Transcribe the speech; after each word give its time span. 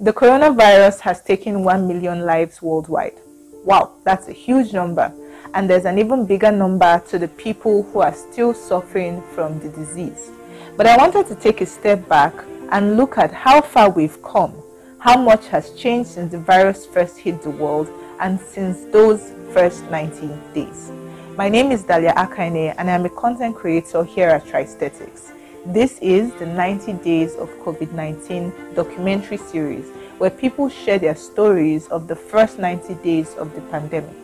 The 0.00 0.12
coronavirus 0.12 1.00
has 1.00 1.20
taken 1.20 1.64
1 1.64 1.88
million 1.88 2.24
lives 2.24 2.62
worldwide. 2.62 3.18
Wow, 3.64 3.94
that's 4.04 4.28
a 4.28 4.32
huge 4.32 4.72
number. 4.72 5.12
And 5.54 5.68
there's 5.68 5.86
an 5.86 5.98
even 5.98 6.24
bigger 6.24 6.52
number 6.52 7.02
to 7.08 7.18
the 7.18 7.26
people 7.26 7.82
who 7.82 7.98
are 7.98 8.14
still 8.14 8.54
suffering 8.54 9.20
from 9.34 9.58
the 9.58 9.70
disease. 9.70 10.30
But 10.76 10.86
I 10.86 10.96
wanted 10.96 11.26
to 11.26 11.34
take 11.34 11.60
a 11.62 11.66
step 11.66 12.08
back 12.08 12.32
and 12.70 12.96
look 12.96 13.18
at 13.18 13.32
how 13.32 13.60
far 13.60 13.90
we've 13.90 14.22
come, 14.22 14.54
how 15.00 15.20
much 15.20 15.48
has 15.48 15.72
changed 15.72 16.10
since 16.10 16.30
the 16.30 16.38
virus 16.38 16.86
first 16.86 17.18
hit 17.18 17.42
the 17.42 17.50
world 17.50 17.90
and 18.20 18.38
since 18.38 18.84
those 18.92 19.32
first 19.52 19.82
90 19.90 20.30
days. 20.54 20.92
My 21.36 21.48
name 21.48 21.72
is 21.72 21.82
Dalia 21.82 22.14
Akaine 22.14 22.72
and 22.78 22.88
I'm 22.88 23.04
a 23.04 23.10
content 23.10 23.56
creator 23.56 24.04
here 24.04 24.28
at 24.28 24.46
Tristhetics. 24.46 25.32
This 25.68 25.98
is 26.00 26.32
the 26.38 26.46
90 26.46 26.94
Days 27.04 27.34
of 27.34 27.50
COVID 27.58 27.92
19 27.92 28.74
documentary 28.74 29.36
series 29.36 29.84
where 30.16 30.30
people 30.30 30.70
share 30.70 30.98
their 30.98 31.14
stories 31.14 31.88
of 31.88 32.08
the 32.08 32.16
first 32.16 32.58
90 32.58 32.94
days 33.04 33.34
of 33.34 33.54
the 33.54 33.60
pandemic. 33.70 34.16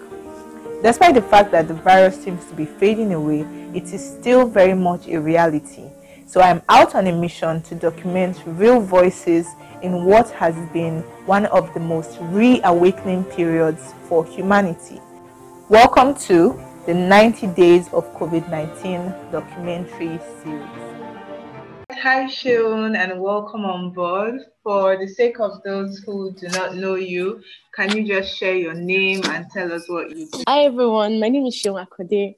Despite 0.83 1.15
the 1.15 1.21
fact 1.21 1.51
that 1.51 1.69
the 1.69 1.75
virus 1.75 2.25
seems 2.25 2.47
to 2.47 2.55
be 2.55 2.65
fading 2.65 3.13
away, 3.13 3.41
it 3.75 3.93
is 3.93 4.03
still 4.03 4.49
very 4.49 4.73
much 4.73 5.07
a 5.07 5.21
reality. 5.21 5.91
So 6.27 6.41
I'm 6.41 6.63
out 6.71 6.95
on 6.95 7.09
a 7.09 7.13
mission 7.13 7.61
to 7.65 7.75
document 7.75 8.39
real 8.47 8.81
voices 8.81 9.47
in 9.83 10.07
what 10.07 10.31
has 10.31 10.55
been 10.73 11.03
one 11.27 11.45
of 11.47 11.75
the 11.75 11.81
most 11.81 12.17
reawakening 12.23 13.23
periods 13.25 13.93
for 14.09 14.25
humanity. 14.25 14.99
Welcome 15.69 16.15
to 16.21 16.59
the 16.87 16.95
90 16.95 17.49
Days 17.49 17.93
of 17.93 18.11
COVID 18.15 18.49
19 18.49 19.31
documentary 19.31 20.19
series. 20.43 20.94
Hi, 22.03 22.27
Seun, 22.27 22.97
and 22.97 23.21
welcome 23.21 23.65
on 23.65 23.91
board. 23.91 24.41
For 24.63 24.97
the 24.99 25.07
sake 25.07 25.41
of 25.41 25.63
those 25.63 25.99
who 25.99 26.33
do 26.35 26.49
not 26.49 26.75
know 26.75 26.97
you, 26.97 27.41
can 27.75 27.97
you 27.97 28.07
just 28.07 28.37
share 28.37 28.55
your 28.55 28.75
name 28.75 29.23
and 29.25 29.47
tell 29.51 29.73
us 29.73 29.89
what 29.89 30.11
you 30.11 30.29
do? 30.31 30.43
Hi, 30.47 30.65
everyone. 30.65 31.21
My 31.21 31.29
name 31.29 31.47
is 31.47 31.55
Seun 31.55 31.87
Akode. 31.87 32.35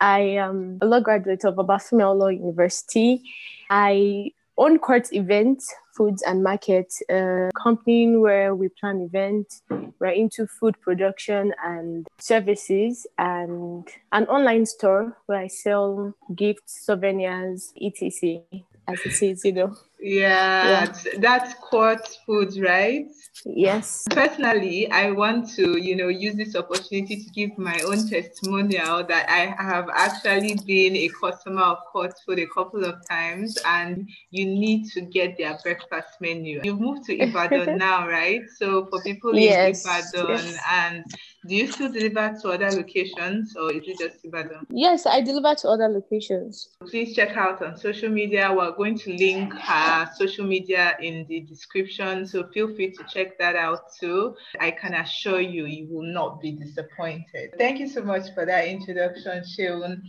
I 0.00 0.20
am 0.20 0.78
a 0.80 0.86
law 0.86 1.00
graduate 1.00 1.44
of 1.44 1.56
Obafemi 1.56 2.02
Awolowo 2.02 2.34
University. 2.34 3.22
I 3.70 4.32
own 4.56 4.78
Court 4.78 5.12
Events, 5.12 5.72
Foods 5.96 6.22
and 6.22 6.42
Market, 6.42 6.92
a 7.10 7.50
company 7.62 8.16
where 8.16 8.54
we 8.54 8.68
plan 8.68 9.00
events. 9.00 9.62
We're 10.00 10.08
into 10.08 10.46
food 10.46 10.80
production 10.80 11.52
and 11.64 12.06
services, 12.18 13.06
and 13.18 13.86
an 14.12 14.26
online 14.26 14.66
store 14.66 15.16
where 15.26 15.38
I 15.38 15.46
sell 15.48 16.14
gifts, 16.34 16.84
souvenirs, 16.86 17.72
etc 17.80 18.42
as 18.86 19.00
it 19.04 19.22
is, 19.22 19.44
you 19.44 19.52
know. 19.52 19.76
Yeah, 20.00 20.84
yeah. 20.84 21.18
that's 21.18 21.54
court 21.54 22.06
food, 22.26 22.56
right? 22.58 23.06
Yes. 23.46 24.06
Personally, 24.10 24.90
I 24.90 25.10
want 25.10 25.50
to, 25.54 25.78
you 25.78 25.96
know, 25.96 26.08
use 26.08 26.34
this 26.34 26.54
opportunity 26.54 27.24
to 27.24 27.30
give 27.30 27.56
my 27.58 27.78
own 27.86 28.08
testimonial 28.08 29.04
that 29.04 29.28
I 29.30 29.54
have 29.62 29.88
actually 29.94 30.56
been 30.66 30.96
a 30.96 31.08
customer 31.08 31.62
of 31.62 31.78
court 31.90 32.14
food 32.24 32.38
a 32.38 32.46
couple 32.46 32.84
of 32.84 32.96
times, 33.08 33.58
and 33.64 34.08
you 34.30 34.46
need 34.46 34.90
to 34.92 35.00
get 35.00 35.38
their 35.38 35.58
breakfast 35.62 36.20
menu. 36.20 36.60
You've 36.64 36.80
moved 36.80 37.04
to 37.06 37.18
Ibadan 37.18 37.78
now, 37.78 38.06
right? 38.06 38.42
So 38.58 38.86
for 38.86 39.02
people 39.02 39.34
yes. 39.34 39.84
in 39.84 39.90
Ibadan 39.90 40.44
yes. 40.44 40.62
and 40.70 41.04
do 41.46 41.54
you 41.54 41.70
still 41.70 41.92
deliver 41.92 42.36
to 42.40 42.48
other 42.50 42.70
locations 42.70 43.54
or 43.56 43.70
is 43.70 43.82
it 43.86 43.98
just 43.98 44.24
Ibadan? 44.24 44.66
Yes, 44.70 45.04
I 45.04 45.20
deliver 45.20 45.54
to 45.56 45.68
other 45.68 45.88
locations. 45.88 46.70
Please 46.88 47.14
check 47.14 47.36
out 47.36 47.60
on 47.62 47.76
social 47.76 48.08
media. 48.08 48.52
We're 48.52 48.72
going 48.72 48.98
to 49.00 49.12
link 49.12 49.52
her 49.52 50.10
social 50.16 50.46
media 50.46 50.96
in 51.00 51.26
the 51.28 51.40
description, 51.40 52.26
so 52.26 52.48
feel 52.48 52.74
free 52.74 52.92
to 52.92 53.04
check 53.12 53.38
that 53.38 53.56
out 53.56 53.92
too. 54.00 54.34
I 54.58 54.70
can 54.70 54.94
assure 54.94 55.40
you, 55.40 55.66
you 55.66 55.86
will 55.90 56.10
not 56.12 56.40
be 56.40 56.52
disappointed. 56.52 57.54
Thank 57.58 57.78
you 57.78 57.88
so 57.88 58.02
much 58.02 58.32
for 58.34 58.46
that 58.46 58.66
introduction, 58.66 59.42
Seun. 59.42 60.00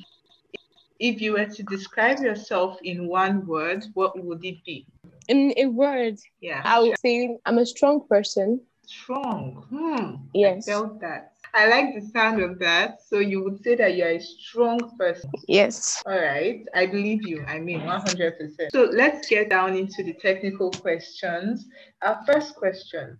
If 0.99 1.21
you 1.21 1.33
were 1.33 1.45
to 1.45 1.63
describe 1.63 2.19
yourself 2.19 2.77
in 2.81 3.07
one 3.07 3.45
word, 3.45 3.83
what 3.93 4.17
would 4.23 4.45
it 4.45 4.63
be? 4.65 4.87
In 5.27 5.53
a 5.57 5.65
word, 5.65 6.17
yeah, 6.39 6.61
I 6.63 6.79
would 6.79 6.97
say 6.99 7.37
I'm 7.45 7.57
a 7.57 7.65
strong 7.65 8.07
person 8.07 8.61
Strong. 8.87 9.65
Hmm. 9.69 10.27
Yes. 10.33 10.67
I 10.67 10.71
felt 10.71 11.01
that. 11.01 11.33
I 11.53 11.67
like 11.67 11.95
the 11.95 12.01
sound 12.01 12.41
of 12.41 12.59
that. 12.59 13.01
So 13.01 13.19
you 13.19 13.41
would 13.43 13.63
say 13.63 13.75
that 13.75 13.95
you're 13.95 14.09
a 14.09 14.19
strong 14.19 14.79
person. 14.97 15.31
Yes. 15.47 16.03
All 16.05 16.19
right. 16.19 16.65
I 16.75 16.85
believe 16.85 17.25
you. 17.25 17.45
I 17.47 17.59
mean, 17.59 17.79
100%. 17.79 18.71
So 18.71 18.89
let's 18.91 19.27
get 19.29 19.49
down 19.49 19.75
into 19.75 20.03
the 20.03 20.13
technical 20.13 20.69
questions. 20.71 21.65
Our 22.01 22.19
first 22.25 22.55
question 22.55 23.17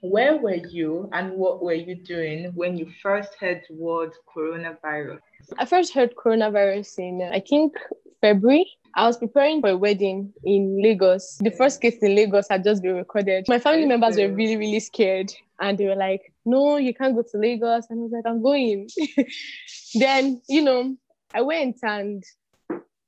Where 0.00 0.36
were 0.36 0.54
you 0.54 1.08
and 1.12 1.32
what 1.32 1.62
were 1.62 1.74
you 1.74 1.96
doing 1.96 2.52
when 2.54 2.76
you 2.76 2.86
first 3.02 3.34
heard 3.40 3.62
the 3.68 3.74
word 3.74 4.12
coronavirus? 4.34 5.18
I 5.58 5.64
first 5.64 5.92
heard 5.92 6.14
coronavirus 6.14 6.98
in, 6.98 7.28
I 7.32 7.40
think, 7.40 7.74
February. 8.20 8.66
I 8.96 9.06
was 9.06 9.18
preparing 9.18 9.60
for 9.60 9.68
a 9.68 9.76
wedding 9.76 10.32
in 10.42 10.82
Lagos. 10.82 11.36
The 11.42 11.50
first 11.50 11.82
case 11.82 11.98
in 12.00 12.14
Lagos 12.14 12.48
had 12.48 12.64
just 12.64 12.82
been 12.82 12.96
recorded. 12.96 13.44
My 13.46 13.58
family 13.58 13.84
members 13.84 14.16
were 14.16 14.32
really, 14.32 14.56
really 14.56 14.80
scared. 14.80 15.30
And 15.60 15.76
they 15.76 15.84
were 15.84 15.96
like, 15.96 16.32
no, 16.46 16.78
you 16.78 16.94
can't 16.94 17.14
go 17.14 17.22
to 17.22 17.38
Lagos. 17.38 17.84
And 17.90 18.00
I 18.00 18.02
was 18.02 18.12
like, 18.12 18.24
I'm 18.26 18.42
going. 18.42 18.88
then, 19.94 20.40
you 20.48 20.62
know, 20.62 20.96
I 21.34 21.42
went 21.42 21.76
and 21.82 22.24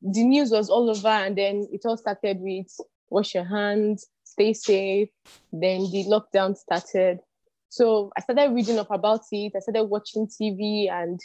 the 0.03 0.25
news 0.25 0.51
was 0.51 0.69
all 0.69 0.91
over. 0.91 1.09
And 1.09 1.39
then 1.39 1.67
it 1.73 1.81
all 1.87 1.97
started 1.97 2.39
with 2.41 2.67
wash 3.09 3.35
your 3.35 3.45
hands, 3.45 4.07
stay 4.25 4.53
safe. 4.53 5.09
Then 5.53 5.91
the 5.91 6.05
lockdown 6.05 6.55
started. 6.55 7.21
So 7.71 8.13
I 8.15 8.21
started 8.21 8.53
reading 8.53 8.79
up 8.79 8.91
about 8.91 9.23
it. 9.33 9.53
I 9.57 9.61
started 9.61 9.85
watching 9.85 10.27
TV 10.27 10.91
and 10.91 11.19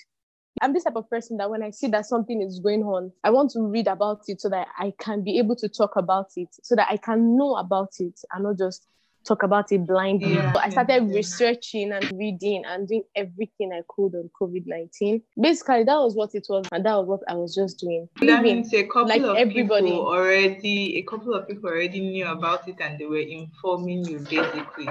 I'm 0.61 0.73
this 0.73 0.83
type 0.83 0.95
of 0.95 1.09
person 1.09 1.37
that 1.37 1.49
when 1.49 1.63
I 1.63 1.71
see 1.71 1.87
that 1.87 2.05
something 2.05 2.41
is 2.41 2.59
going 2.59 2.83
on, 2.83 3.11
I 3.23 3.31
want 3.31 3.51
to 3.51 3.61
read 3.61 3.87
about 3.87 4.21
it 4.27 4.39
so 4.39 4.49
that 4.49 4.67
I 4.77 4.93
can 4.99 5.23
be 5.23 5.37
able 5.39 5.55
to 5.57 5.67
talk 5.67 5.95
about 5.95 6.27
it, 6.35 6.49
so 6.61 6.75
that 6.75 6.87
I 6.89 6.97
can 6.97 7.37
know 7.37 7.55
about 7.55 7.93
it 7.99 8.19
and 8.31 8.43
not 8.43 8.57
just 8.57 8.85
talk 9.25 9.43
about 9.43 9.71
it 9.71 9.85
blindly. 9.85 10.35
Yeah. 10.35 10.53
So 10.53 10.59
I 10.59 10.69
started 10.69 11.03
researching 11.05 11.91
and 11.91 12.11
reading 12.17 12.63
and 12.65 12.87
doing 12.87 13.03
everything 13.15 13.71
I 13.73 13.81
could 13.87 14.15
on 14.15 14.29
COVID 14.39 14.63
19. 14.65 15.21
Basically, 15.41 15.83
that 15.85 15.95
was 15.95 16.15
what 16.15 16.35
it 16.35 16.45
was, 16.49 16.65
and 16.71 16.85
that 16.85 16.95
was 16.95 17.07
what 17.07 17.21
I 17.27 17.35
was 17.35 17.55
just 17.55 17.79
doing. 17.79 18.07
That 18.21 18.43
means 18.43 18.73
a 18.73 18.83
couple 18.83 19.07
like 19.07 19.21
of 19.21 19.35
everybody. 19.37 19.87
people 19.87 20.07
already, 20.07 20.97
a 20.97 21.01
couple 21.03 21.33
of 21.33 21.47
people 21.47 21.69
already 21.69 21.99
knew 21.99 22.27
about 22.27 22.67
it 22.67 22.75
and 22.79 22.99
they 22.99 23.05
were 23.05 23.17
informing 23.17 24.05
you 24.05 24.19
basically. 24.19 24.87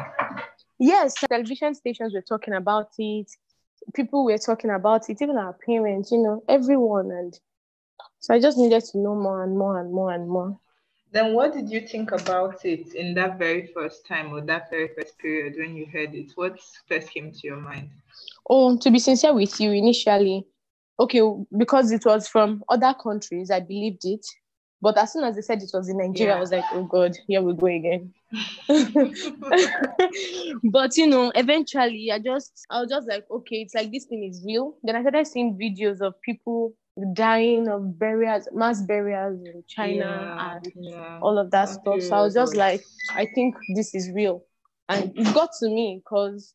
Yes, 0.79 1.15
television 1.29 1.75
stations 1.75 2.13
were 2.13 2.23
talking 2.23 2.55
about 2.55 2.89
it 2.99 3.31
people 3.95 4.25
were 4.25 4.39
talking 4.39 4.71
about 4.71 5.09
it, 5.11 5.21
even 5.21 5.37
our 5.37 5.53
parents, 5.53 6.11
you 6.11 6.19
know, 6.19 6.43
everyone. 6.49 7.11
And 7.11 7.39
so 8.21 8.35
I 8.35 8.41
just 8.41 8.59
needed 8.59 8.85
to 8.85 8.99
know 8.99 9.15
more 9.15 9.43
and 9.43 9.57
more 9.57 9.81
and 9.81 9.93
more 9.93 10.13
and 10.13 10.29
more. 10.29 10.59
Then 11.13 11.35
what 11.35 11.53
did 11.53 11.69
you 11.69 11.87
think 11.87 12.11
about 12.13 12.65
it 12.65 12.95
in 12.95 13.15
that 13.15 13.39
very 13.39 13.67
first 13.75 14.07
time 14.07 14.33
or 14.33 14.41
that 14.43 14.71
very 14.71 14.89
first 14.97 15.19
period 15.19 15.55
when 15.59 15.77
you 15.77 15.87
heard 15.87 16.15
it? 16.15 16.33
What 16.37 16.59
first 16.89 17.11
came 17.11 17.31
to 17.33 17.47
your 17.47 17.61
mind? 17.61 17.91
Oh, 18.49 18.79
to 18.79 18.91
be 18.91 18.99
sincere 18.99 19.35
with 19.35 19.61
you, 19.61 19.73
initially, 19.73 20.47
okay, 20.99 21.21
because 21.57 21.93
it 21.93 22.07
was 22.07 22.29
from 22.29 22.65
other 22.69 22.95
countries, 22.95 23.51
I 23.51 23.61
believed 23.61 24.05
it. 24.05 24.27
But 24.83 24.99
as 24.99 25.13
soon 25.13 25.23
as 25.23 25.37
they 25.37 25.43
said 25.43 25.63
it 25.63 25.71
was 25.73 25.89
in 25.89 25.99
Nigeria, 25.99 26.33
yeah. 26.33 26.37
I 26.37 26.41
was 26.41 26.51
like, 26.51 26.65
oh 26.73 26.83
God, 26.83 27.17
here 27.29 27.41
we 27.41 27.55
go 27.55 27.67
again. 27.67 28.13
but 30.65 30.97
you 30.97 31.07
know, 31.07 31.31
eventually 31.37 32.11
I 32.13 32.19
just 32.19 32.67
I 32.69 32.81
was 32.81 32.91
just 32.91 33.09
like, 33.09 33.25
okay, 33.31 33.59
it's 33.59 33.77
like 33.77 33.93
this 33.93 34.07
thing 34.07 34.25
is 34.25 34.43
real. 34.45 34.75
Then 34.83 34.97
I 34.97 35.03
started 35.03 35.29
seeing 35.29 35.57
videos 35.57 36.01
of 36.01 36.21
people 36.23 36.75
dying 37.15 37.69
of 37.69 37.97
burials, 37.97 38.49
mass 38.53 38.83
burials 38.83 39.41
in 39.47 39.63
China 39.69 39.95
yeah, 39.95 40.57
and 40.57 40.73
yeah. 40.75 41.19
all 41.23 41.39
of 41.39 41.53
that 41.53 41.69
stuff. 41.69 42.03
So 42.03 42.17
I 42.17 42.23
was 42.23 42.35
just 42.35 42.57
like, 42.57 42.83
I 43.15 43.27
think 43.37 43.55
this 43.77 43.95
is 43.95 44.11
real. 44.11 44.45
And 44.89 45.17
it 45.17 45.33
got 45.33 45.51
to 45.61 45.69
me 45.69 46.03
because 46.05 46.55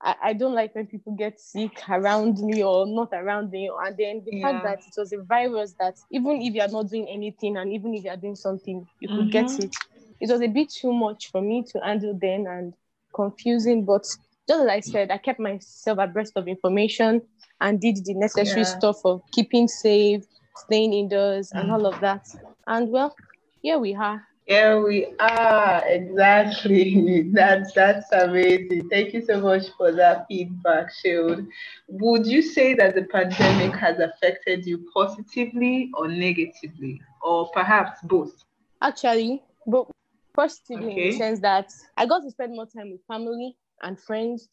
I, 0.00 0.14
I 0.22 0.32
don't 0.32 0.54
like 0.54 0.74
when 0.74 0.86
people 0.86 1.14
get 1.14 1.40
sick 1.40 1.82
around 1.88 2.38
me 2.38 2.62
or 2.62 2.86
not 2.86 3.10
around 3.12 3.50
me. 3.50 3.70
And 3.84 3.96
then 3.96 4.22
the 4.24 4.36
yeah. 4.36 4.52
fact 4.52 4.64
that 4.64 4.78
it 4.86 5.00
was 5.00 5.12
a 5.12 5.22
virus 5.22 5.74
that 5.80 5.96
even 6.10 6.40
if 6.40 6.54
you're 6.54 6.68
not 6.68 6.88
doing 6.88 7.08
anything 7.08 7.56
and 7.56 7.72
even 7.72 7.94
if 7.94 8.04
you're 8.04 8.16
doing 8.16 8.36
something, 8.36 8.86
you 9.00 9.08
could 9.08 9.18
mm-hmm. 9.18 9.30
get 9.30 9.64
it. 9.64 9.74
It 10.20 10.30
was 10.30 10.40
a 10.40 10.46
bit 10.46 10.70
too 10.70 10.92
much 10.92 11.30
for 11.30 11.40
me 11.40 11.64
to 11.72 11.80
handle 11.80 12.16
then 12.20 12.46
and 12.46 12.74
confusing. 13.14 13.84
But 13.84 14.02
just 14.02 14.62
as 14.62 14.66
I 14.68 14.80
said, 14.80 15.10
I 15.10 15.18
kept 15.18 15.40
myself 15.40 15.98
abreast 15.98 16.32
of 16.36 16.48
information 16.48 17.22
and 17.60 17.80
did 17.80 18.04
the 18.04 18.14
necessary 18.14 18.62
yeah. 18.62 18.78
stuff 18.78 19.04
of 19.04 19.22
keeping 19.32 19.66
safe, 19.66 20.24
staying 20.56 20.92
indoors, 20.92 21.50
mm-hmm. 21.50 21.58
and 21.58 21.68
mm. 21.70 21.72
all 21.72 21.86
of 21.86 22.00
that. 22.00 22.26
And 22.66 22.90
well, 22.90 23.16
here 23.62 23.78
we 23.78 23.94
are. 23.94 24.27
Here 24.48 24.82
we 24.82 25.06
are, 25.20 25.82
exactly. 25.86 27.28
That's 27.34 27.70
that's 27.74 28.10
amazing. 28.12 28.88
Thank 28.88 29.12
you 29.12 29.20
so 29.20 29.42
much 29.42 29.64
for 29.76 29.92
that 29.92 30.24
feedback, 30.26 30.90
Shield. 30.90 31.46
Would 31.88 32.26
you 32.26 32.40
say 32.40 32.72
that 32.72 32.94
the 32.94 33.02
pandemic 33.02 33.76
has 33.76 33.98
affected 33.98 34.64
you 34.64 34.88
positively 34.94 35.90
or 35.92 36.08
negatively, 36.08 36.98
or 37.22 37.50
perhaps 37.52 38.00
both? 38.04 38.42
Actually, 38.80 39.42
both 39.66 39.90
positively 40.34 40.92
in 40.92 41.10
the 41.10 41.18
sense 41.18 41.40
that 41.40 41.70
I 41.98 42.06
got 42.06 42.20
to 42.22 42.30
spend 42.30 42.52
more 42.56 42.66
time 42.66 42.90
with 42.92 43.02
family 43.06 43.54
and 43.82 44.00
friends 44.00 44.48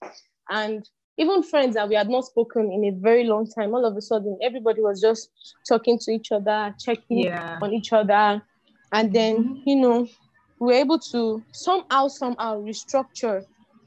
and 0.50 0.88
even 1.18 1.42
friends 1.42 1.76
that 1.76 1.88
we 1.88 1.96
had 1.96 2.10
not 2.10 2.26
spoken 2.26 2.70
in 2.70 2.84
a 2.84 3.00
very 3.00 3.24
long 3.24 3.50
time. 3.50 3.74
All 3.74 3.86
of 3.86 3.96
a 3.96 4.02
sudden, 4.02 4.38
everybody 4.44 4.82
was 4.82 5.00
just 5.00 5.30
talking 5.66 5.98
to 6.00 6.12
each 6.12 6.34
other, 6.34 6.76
checking 6.78 7.20
Yeah. 7.20 7.60
on 7.62 7.72
each 7.74 7.94
other. 7.94 8.44
And 8.92 9.14
then, 9.14 9.44
Mhm. 9.44 9.62
you 9.66 9.76
know, 9.76 10.08
we 10.60 10.68
were 10.68 10.74
able 10.74 11.00
to 11.12 11.44
somehow, 11.52 12.08
somehow 12.08 12.62
restructure 12.62 13.44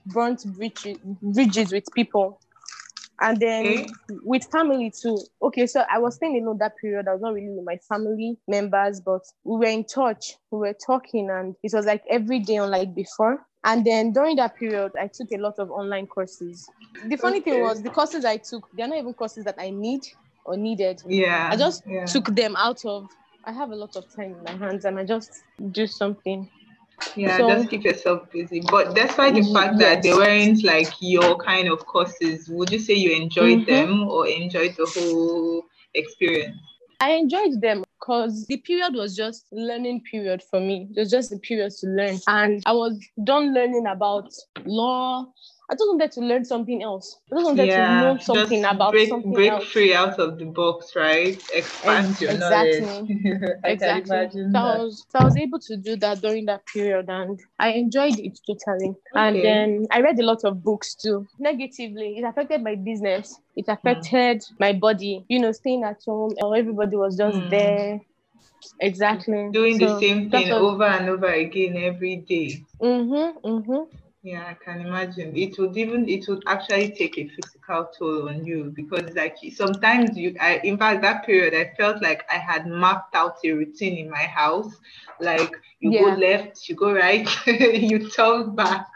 burnt 0.07 0.45
bridges, 0.57 0.99
bridges 1.23 1.73
with 1.73 1.85
people. 1.95 2.41
And 3.21 3.41
then 3.41 3.67
Okay. 3.67 3.93
with 4.23 4.45
family 4.53 4.93
too. 4.93 5.19
Okay, 5.43 5.67
so 5.67 5.85
I 5.91 5.99
was 5.99 6.15
staying 6.15 6.41
alone 6.41 6.59
that 6.59 6.77
period. 6.77 7.09
I 7.09 7.15
was 7.15 7.21
not 7.21 7.35
really 7.35 7.51
with 7.51 7.65
my 7.65 7.77
family 7.89 8.39
members, 8.47 9.01
but 9.01 9.23
we 9.45 9.57
were 9.59 9.73
in 9.73 9.85
touch. 9.85 10.37
We 10.53 10.59
were 10.59 10.75
talking, 10.87 11.29
and 11.29 11.57
it 11.65 11.73
was 11.75 11.85
like 11.85 12.05
every 12.09 12.39
day, 12.39 12.57
unlike 12.57 12.95
before. 12.95 13.45
And 13.65 13.85
then 13.85 14.13
during 14.13 14.37
that 14.37 14.57
period, 14.57 14.93
I 15.01 15.09
took 15.13 15.33
a 15.33 15.37
lot 15.39 15.55
of 15.59 15.69
online 15.71 16.07
courses. 16.07 16.71
The 17.09 17.17
funny 17.17 17.41
thing 17.41 17.61
was, 17.61 17.83
the 17.83 17.91
courses 17.91 18.25
I 18.25 18.37
took, 18.37 18.69
they're 18.73 18.87
not 18.87 18.99
even 18.99 19.15
courses 19.15 19.45
that 19.47 19.57
I 19.59 19.71
need 19.71 20.03
or 20.45 20.57
needed. 20.57 21.03
Yeah. 21.05 21.49
I 21.51 21.57
just 21.57 21.83
yeah. 21.87 22.05
took 22.05 22.27
them 22.27 22.55
out 22.57 22.85
of. 22.85 23.09
I 23.49 23.53
have 23.53 23.71
a 23.71 23.75
lot 23.75 23.97
of 23.97 24.05
time 24.15 24.35
in 24.37 24.45
my 24.45 24.67
hands, 24.67 24.85
and 24.85 24.99
I 24.99 25.05
just 25.05 25.43
do 25.73 25.87
something. 25.87 26.47
Yeah, 27.17 27.39
So- 27.39 27.49
just 27.49 27.71
keep 27.71 27.83
yourself 27.83 28.31
busy. 28.31 28.61
But 28.61 28.95
despite 28.95 29.35
the 29.37 29.43
fact 29.55 29.79
that 29.79 30.03
they 30.03 30.13
weren't 30.13 30.63
like 30.65 30.93
your 31.01 31.35
kind 31.39 31.67
of 31.71 31.87
courses, 31.87 32.51
would 32.51 32.71
you 32.71 32.79
say 32.79 32.93
you 32.93 33.11
enjoyed 33.11 33.61
Mhm. 33.61 33.67
them 33.67 34.03
or 34.07 34.29
enjoyed 34.29 34.77
the 34.77 34.85
whole 34.85 35.65
experience? 35.95 36.59
I 37.01 37.13
enjoyed 37.13 37.63
them 37.63 37.85
because 37.99 38.45
the 38.49 38.59
period 38.59 38.95
was 38.95 39.17
just 39.17 39.47
learning 39.51 40.03
period 40.11 40.43
for 40.43 40.61
me. 40.61 40.87
It 40.95 40.99
was 41.01 41.11
just 41.11 41.33
a 41.33 41.39
period 41.39 41.73
to 41.81 41.87
learn. 41.87 42.19
And 42.27 42.63
I 42.67 42.73
was 42.73 43.01
done 43.25 43.55
learning 43.55 43.87
about 43.87 44.31
law. 44.67 45.33
I 45.71 45.75
just 45.75 45.85
wanted 45.89 46.13
to 46.13 46.21
learn 46.21 46.45
something 46.45 46.83
else. 46.83 47.19
I 47.31 47.37
just 47.37 47.45
wanted 47.47 47.71
to 47.73 47.89
know 47.89 48.17
something 48.19 48.63
just 48.63 48.75
about 48.75 48.93
break, 48.93 49.09
something 49.09 49.33
break 49.35 49.53
else. 49.53 49.65
free 49.73 49.95
out 49.95 50.19
of 50.19 50.39
the 50.39 50.47
box, 50.47 50.97
right? 50.97 51.39
Expand 51.53 52.11
Ex- 52.11 52.21
your 52.21 52.33
exactly. 52.33 52.87
knowledge. 52.87 53.09
Exactly. 53.65 54.31
So 54.53 54.59
I, 54.59 54.79
was, 54.79 55.05
so 55.11 55.19
I 55.19 55.25
was 55.25 55.37
able 55.37 55.59
to 55.61 55.77
do 55.77 55.97
that 55.97 56.21
during 56.23 56.47
that 56.47 56.63
period 56.73 57.07
and 57.09 57.39
I 57.59 57.73
enjoyed 57.73 58.19
it 58.19 58.39
totally. 58.47 58.95
And 59.15 59.43
then 59.43 59.87
I 59.91 60.01
read 60.01 60.19
a 60.19 60.25
lot 60.25 60.45
of 60.45 60.63
books 60.63 60.95
too. 60.95 61.27
Negatively, 61.39 62.17
it 62.19 62.25
affected 62.25 62.63
my 62.63 62.75
business, 62.77 63.39
it 63.57 63.67
affected 63.69 64.43
my 64.59 64.73
body. 64.73 65.25
You 65.29 65.41
know, 65.41 65.53
staying 65.53 65.85
at 65.85 66.01
home, 66.07 66.35
or 66.43 66.57
everybody 66.57 66.97
was 66.97 67.17
just 67.17 67.37
Hmm. 67.39 67.49
there. 67.51 68.01
Exactly. 68.81 69.51
Doing 69.53 69.79
the 69.79 69.99
same 70.01 70.31
thing 70.31 70.53
over 70.53 70.85
and 70.85 71.09
over 71.11 71.27
again 71.27 71.77
every 71.77 72.17
day. 72.17 72.65
Mm-hmm, 72.81 73.47
mm-hmm. 73.47 74.08
Yeah, 74.23 74.45
I 74.49 74.55
can 74.55 74.81
imagine. 74.81 75.37
It 75.37 75.59
would 75.59 75.77
even 75.77 76.09
it 76.09 76.27
would 76.29 76.43
actually 76.47 76.91
take 76.93 77.17
a 77.19 77.29
physical 77.29 77.89
toll 77.97 78.29
on 78.29 78.45
you 78.45 78.73
because 78.75 79.15
like 79.15 79.37
sometimes 79.53 80.17
you 80.19 80.35
I 80.41 80.61
in 80.65 80.77
fact 80.77 81.03
that 81.03 81.25
period 81.25 81.55
I 81.55 81.73
felt 81.77 82.03
like 82.03 82.25
I 82.31 82.39
had 82.39 82.67
mapped 82.67 83.15
out 83.15 83.37
a 83.45 83.53
routine 83.53 83.97
in 83.97 84.11
my 84.11 84.25
house. 84.25 84.75
Like 85.21 85.53
you 85.81 85.93
Yeah. 85.93 86.01
go 86.01 86.07
left, 86.19 86.69
you 86.69 86.75
go 86.75 86.93
right, 86.93 87.29
you 87.47 88.09
turn 88.11 88.55
back. 88.57 88.87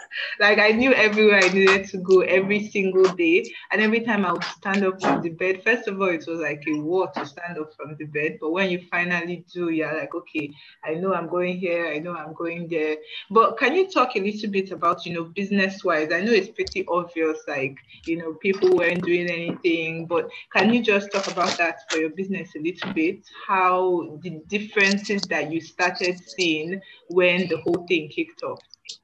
Like 0.40 0.58
I 0.58 0.70
knew 0.70 0.92
everywhere 0.92 1.40
I 1.42 1.48
needed 1.48 1.88
to 1.90 1.98
go 1.98 2.20
every 2.20 2.68
single 2.68 3.04
day. 3.14 3.44
And 3.70 3.80
every 3.80 4.00
time 4.00 4.24
I 4.24 4.32
would 4.32 4.44
stand 4.44 4.84
up 4.84 5.00
from 5.00 5.22
the 5.22 5.30
bed, 5.30 5.62
first 5.64 5.88
of 5.88 6.00
all, 6.00 6.08
it 6.08 6.26
was 6.26 6.40
like 6.40 6.62
a 6.68 6.78
war 6.80 7.10
to 7.16 7.26
stand 7.26 7.58
up 7.58 7.74
from 7.74 7.96
the 7.98 8.04
bed. 8.04 8.38
But 8.40 8.50
when 8.50 8.70
you 8.70 8.82
finally 8.90 9.44
do, 9.52 9.70
you're 9.70 9.96
like, 9.96 10.14
okay, 10.14 10.50
I 10.84 10.94
know 10.94 11.14
I'm 11.14 11.28
going 11.28 11.58
here, 11.58 11.86
I 11.88 11.98
know 11.98 12.14
I'm 12.14 12.34
going 12.34 12.68
there. 12.68 12.96
But 13.30 13.58
can 13.58 13.74
you 13.74 13.90
talk 13.90 14.16
a 14.16 14.20
little 14.20 14.50
bit 14.50 14.70
about, 14.70 15.04
you 15.06 15.14
know, 15.14 15.24
business 15.24 15.84
wise? 15.84 16.12
I 16.12 16.20
know 16.20 16.32
it's 16.32 16.48
pretty 16.48 16.84
obvious, 16.88 17.38
like, 17.48 17.76
you 18.06 18.16
know, 18.16 18.34
people 18.34 18.76
weren't 18.76 19.04
doing 19.04 19.28
anything, 19.30 20.06
but 20.06 20.28
can 20.54 20.72
you 20.72 20.82
just 20.82 21.12
talk 21.12 21.26
about 21.28 21.56
that 21.58 21.90
for 21.90 21.98
your 21.98 22.10
business 22.10 22.50
a 22.56 22.60
little 22.60 22.92
bit? 22.92 23.26
How 23.46 24.18
the 24.22 24.40
differences 24.48 25.22
that 25.22 25.50
you 25.52 25.60
started 25.60 26.18
seeing 26.18 26.80
when 27.08 27.48
the 27.48 27.58
whole 27.58 27.86
thing 27.88 28.08
kicked 28.08 28.42
off? 28.42 28.60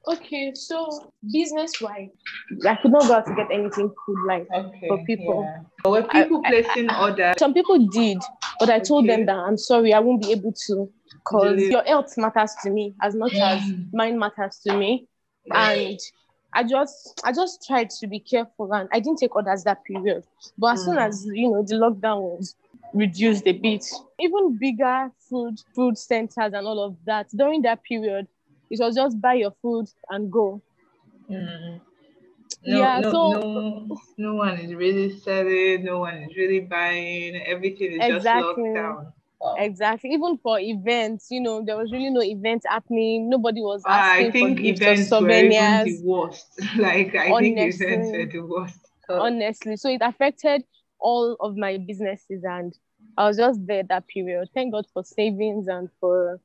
Okay, 0.06 0.52
so 0.55 1.12
business 1.32 1.81
wise, 1.81 2.08
I 2.67 2.76
could 2.76 2.93
not 2.93 3.02
go 3.08 3.14
out 3.14 3.26
to 3.26 3.35
get 3.35 3.50
anything 3.52 3.90
food 4.06 4.19
like 4.26 4.46
Okay. 4.52 4.88
For 4.88 4.99
people. 5.05 5.43
Yeah. 5.44 5.62
But 5.85 5.90
were 5.90 6.06
I- 6.11 6.23
people 6.23 6.43
placing 6.43 6.90
orders? 6.90 7.35
some 7.38 7.55
people 7.55 7.79
did, 7.88 8.19
but 8.61 8.70
I 8.70 8.79
told 8.81 9.05
Okay. 9.05 9.17
them 9.17 9.26
that 9.26 9.37
I'm 9.37 9.56
sorry, 9.58 9.93
I 9.93 10.00
won't 10.00 10.23
be 10.23 10.32
able 10.32 10.52
to 10.67 10.90
because 11.12 11.56
Deliver. 11.56 11.73
your 11.73 11.82
health 11.85 12.17
matters 12.17 12.55
to 12.62 12.70
me 12.70 12.94
as 13.02 13.14
much 13.14 13.35
as 13.35 13.61
Mm. 13.62 13.93
mine 13.93 14.19
matters 14.19 14.58
to 14.64 14.76
me. 14.76 15.06
And 15.50 15.99
I 16.52 16.64
just 16.64 17.20
I 17.25 17.32
just 17.32 17.67
tried 17.67 17.91
to 17.91 18.06
be 18.06 18.20
careful 18.20 18.73
and 18.73 18.88
I 18.93 19.00
didn't 19.00 19.19
take 19.19 19.37
orders 19.37 19.64
that 19.64 19.84
period. 19.84 20.25
But 20.56 20.75
as 20.75 20.84
soon 20.84 20.96
Mm. 20.96 21.06
as 21.06 21.26
you 21.26 21.50
know 21.50 21.62
the 21.62 21.75
lockdown 21.76 22.38
was 22.38 22.56
reduced 22.94 23.46
a 23.46 23.52
bit, 23.52 23.84
even 24.19 24.56
bigger 24.58 25.12
food 25.29 25.61
food 25.75 25.96
centers 25.99 26.52
and 26.55 26.67
all 26.67 26.81
of 26.82 26.96
that 27.05 27.29
during 27.37 27.62
that 27.62 27.82
period, 27.84 28.26
it 28.70 28.81
was 28.81 28.94
just 28.94 29.20
buy 29.20 29.35
your 29.35 29.53
food 29.62 29.87
and 30.11 30.31
go. 30.31 30.62
Mm. 31.31 31.81
No, 32.67 32.79
Yeah, 32.79 33.00
no, 33.00 33.11
so- 33.11 33.31
no, 33.32 33.97
no 34.19 34.35
one 34.35 34.59
is 34.59 34.75
really 34.75 35.17
selling. 35.19 35.85
No 35.85 36.00
one 36.00 36.17
is 36.17 36.37
really 36.37 36.61
buying. 36.61 37.37
Everything 37.37 37.93
is 37.93 37.99
just 37.99 38.11
Exactly. 38.11 38.62
locked 38.65 38.75
down. 38.75 39.12
Wow. 39.41 39.55
Exactly. 39.59 40.11
Even 40.11 40.37
for 40.38 40.59
events, 40.59 41.29
you 41.31 41.41
know, 41.41 41.62
there 41.65 41.76
was 41.76 41.93
really 41.93 42.11
no 42.11 42.23
event 42.23 42.65
happening. 42.67 43.31
Nobody 43.31 43.61
was 43.61 43.82
Ah, 43.87 44.11
asking 44.15 44.26
I 44.29 44.31
think 44.32 44.59
for 44.59 44.62
gifts 44.62 44.81
or 44.81 44.85
events 44.85 45.11
were 45.11 45.17
even 45.19 45.29
souvenirs. 45.29 45.85
the 46.03 46.06
worst. 46.06 46.61
like 46.76 47.15
I 47.15 47.38
think 47.38 47.59
events 47.59 47.81
Honestly. 47.82 48.19
were 48.19 48.26
the 48.26 48.41
worst. 48.41 48.79
Oh, 49.09 49.20
honestly. 49.20 49.76
So 49.76 49.88
it 49.91 50.03
affected 50.03 50.65
all 51.00 51.37
of 51.41 51.56
my 51.56 51.79
businesses, 51.79 52.43
and 52.44 52.76
I 53.17 53.29
was 53.29 53.37
just 53.37 53.65
there 53.67 53.85
that 53.85 54.09
period. 54.09 54.49
Thank 54.53 54.73
God 54.73 54.87
for 54.93 55.05
savings 55.05 55.69
and 55.69 55.88
for 56.00 56.41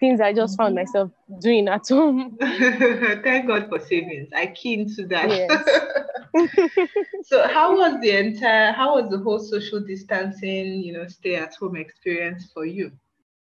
things 0.00 0.20
I 0.20 0.32
just 0.32 0.56
found 0.56 0.72
Mhm. 0.72 0.80
myself 0.80 1.10
doing 1.40 1.68
at 1.68 1.88
home. 1.88 2.36
Thank 2.40 3.46
God 3.46 3.68
for 3.68 3.80
savings. 3.80 4.28
I 4.34 4.46
key 4.46 4.74
into 4.74 5.06
that. 5.08 5.28
Yes. 5.28 6.88
so 7.24 7.46
how 7.48 7.76
was 7.76 8.00
the 8.00 8.10
entire 8.16 8.72
how 8.72 9.00
was 9.00 9.10
the 9.10 9.18
whole 9.18 9.38
social 9.38 9.80
distancing, 9.80 10.82
you 10.82 10.92
know, 10.92 11.06
stay 11.06 11.36
at 11.36 11.54
home 11.54 11.76
experience 11.76 12.50
for 12.52 12.64
you? 12.64 12.92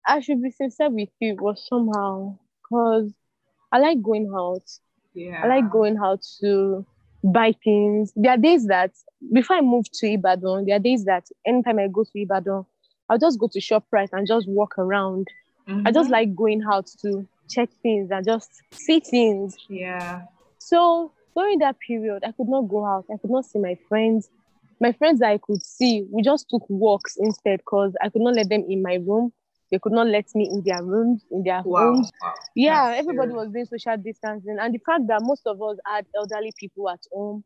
I 0.07 0.19
should 0.19 0.41
be 0.41 0.51
sincere 0.51 0.89
with 0.89 1.09
you, 1.19 1.33
it 1.33 1.41
was 1.41 1.65
somehow 1.67 2.37
because 2.63 3.11
I 3.71 3.79
like 3.79 4.01
going 4.01 4.31
out. 4.35 4.63
Yeah. 5.13 5.41
I 5.43 5.47
like 5.47 5.69
going 5.71 5.97
out 5.97 6.23
to 6.41 6.85
buy 7.23 7.53
things. 7.63 8.13
There 8.15 8.31
are 8.31 8.37
days 8.37 8.67
that 8.67 8.91
before 9.33 9.55
I 9.57 9.61
moved 9.61 9.93
to 9.95 10.07
Ibadan, 10.07 10.65
there 10.65 10.75
are 10.75 10.79
days 10.79 11.05
that 11.05 11.25
anytime 11.45 11.79
I 11.79 11.87
go 11.87 12.03
to 12.03 12.21
Ibadan, 12.21 12.65
I'll 13.09 13.17
just 13.17 13.39
go 13.39 13.47
to 13.51 13.59
ShopRite 13.59 14.09
and 14.13 14.27
just 14.27 14.47
walk 14.47 14.77
around. 14.77 15.27
I 15.85 15.91
just 15.91 16.09
Mhm. 16.09 16.11
like 16.11 16.35
going 16.35 16.63
out 16.71 16.87
to 17.01 17.27
check 17.49 17.69
things 17.83 18.09
and 18.11 18.25
just 18.25 18.49
see 18.73 18.99
things. 18.99 19.55
yeah. 19.69 20.23
So 20.59 21.13
during 21.35 21.59
that 21.59 21.77
period, 21.79 22.23
I 22.25 22.31
could 22.31 22.47
not 22.47 22.61
go 22.69 22.85
out. 22.85 23.05
I 23.11 23.17
could 23.17 23.29
not 23.31 23.45
see 23.45 23.59
my 23.59 23.75
friends. 23.87 24.29
My 24.79 24.91
friends 24.91 25.19
that 25.19 25.29
I 25.29 25.37
could 25.37 25.63
see, 25.63 26.05
we 26.11 26.21
just 26.21 26.47
took 26.49 26.63
walks 26.69 27.17
instead 27.17 27.59
because 27.59 27.93
I 28.01 28.09
could 28.09 28.21
not 28.21 28.35
let 28.35 28.49
them 28.49 28.65
in 28.67 28.81
my 28.81 28.95
room. 28.95 29.31
They 29.71 29.79
could 29.79 29.93
not 29.93 30.07
let 30.07 30.27
me 30.35 30.49
in 30.51 30.63
their 30.65 30.83
rooms, 30.83 31.25
in 31.31 31.43
their 31.43 31.61
Wow. 31.63 31.81
homes. 31.95 32.11
wow. 32.21 32.33
Yeah, 32.55 32.87
That's 32.87 32.99
everybody 32.99 33.31
serious. 33.31 33.35
was 33.45 33.51
doing 33.51 33.65
social 33.65 33.97
distancing, 33.97 34.57
and 34.59 34.73
the 34.73 34.79
fact 34.79 35.07
that 35.07 35.21
most 35.21 35.41
of 35.45 35.61
us 35.61 35.77
had 35.85 36.05
elderly 36.15 36.51
people 36.57 36.89
at 36.89 36.99
home 37.11 37.43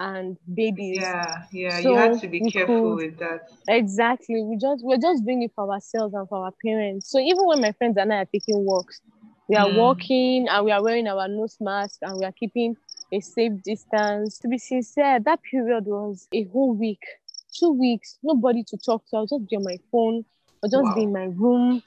and 0.00 0.36
babies. 0.54 0.98
Yeah, 0.98 1.42
yeah, 1.52 1.78
So 1.78 1.90
you 1.90 1.96
had 1.96 2.18
to 2.22 2.28
be 2.28 2.40
careful 2.40 2.96
could- 2.96 2.96
with 2.96 3.18
that. 3.18 3.42
Exactly. 3.68 4.42
We 4.42 4.56
just 4.56 4.82
we're 4.82 4.96
just 4.98 5.24
doing 5.24 5.42
it 5.42 5.52
for 5.54 5.70
ourselves 5.72 6.14
and 6.14 6.28
for 6.28 6.44
our 6.44 6.52
parents. 6.64 7.10
So 7.10 7.18
even 7.20 7.46
when 7.46 7.60
my 7.60 7.72
friends 7.72 7.96
and 7.98 8.12
I 8.12 8.16
are 8.22 8.24
taking 8.24 8.64
walks, 8.64 9.00
we 9.48 9.56
are 9.56 9.68
Mm. 9.68 9.76
walking 9.76 10.48
and 10.48 10.64
we 10.64 10.72
are 10.72 10.82
wearing 10.82 11.06
our 11.06 11.28
nose 11.28 11.56
mask 11.60 11.98
and 12.02 12.18
we 12.18 12.24
are 12.24 12.32
keeping 12.32 12.76
a 13.12 13.20
safe 13.20 13.52
distance. 13.62 14.38
To 14.40 14.48
be 14.48 14.58
sincere, 14.58 15.20
that 15.20 15.40
period 15.42 15.84
was 15.86 16.26
a 16.32 16.44
whole 16.44 16.72
week, 16.74 17.02
two 17.52 17.70
weeks, 17.72 18.18
nobody 18.22 18.64
to 18.68 18.76
talk 18.78 19.04
to. 19.10 19.18
I 19.18 19.20
was 19.20 19.30
just 19.30 19.48
be 19.48 19.56
on 19.56 19.64
my 19.64 19.78
phone, 19.92 20.24
or 20.62 20.68
just 20.68 20.84
Wow. 20.88 20.94
be 20.94 21.02
in 21.02 21.12
my 21.12 21.24
room. 21.24 21.82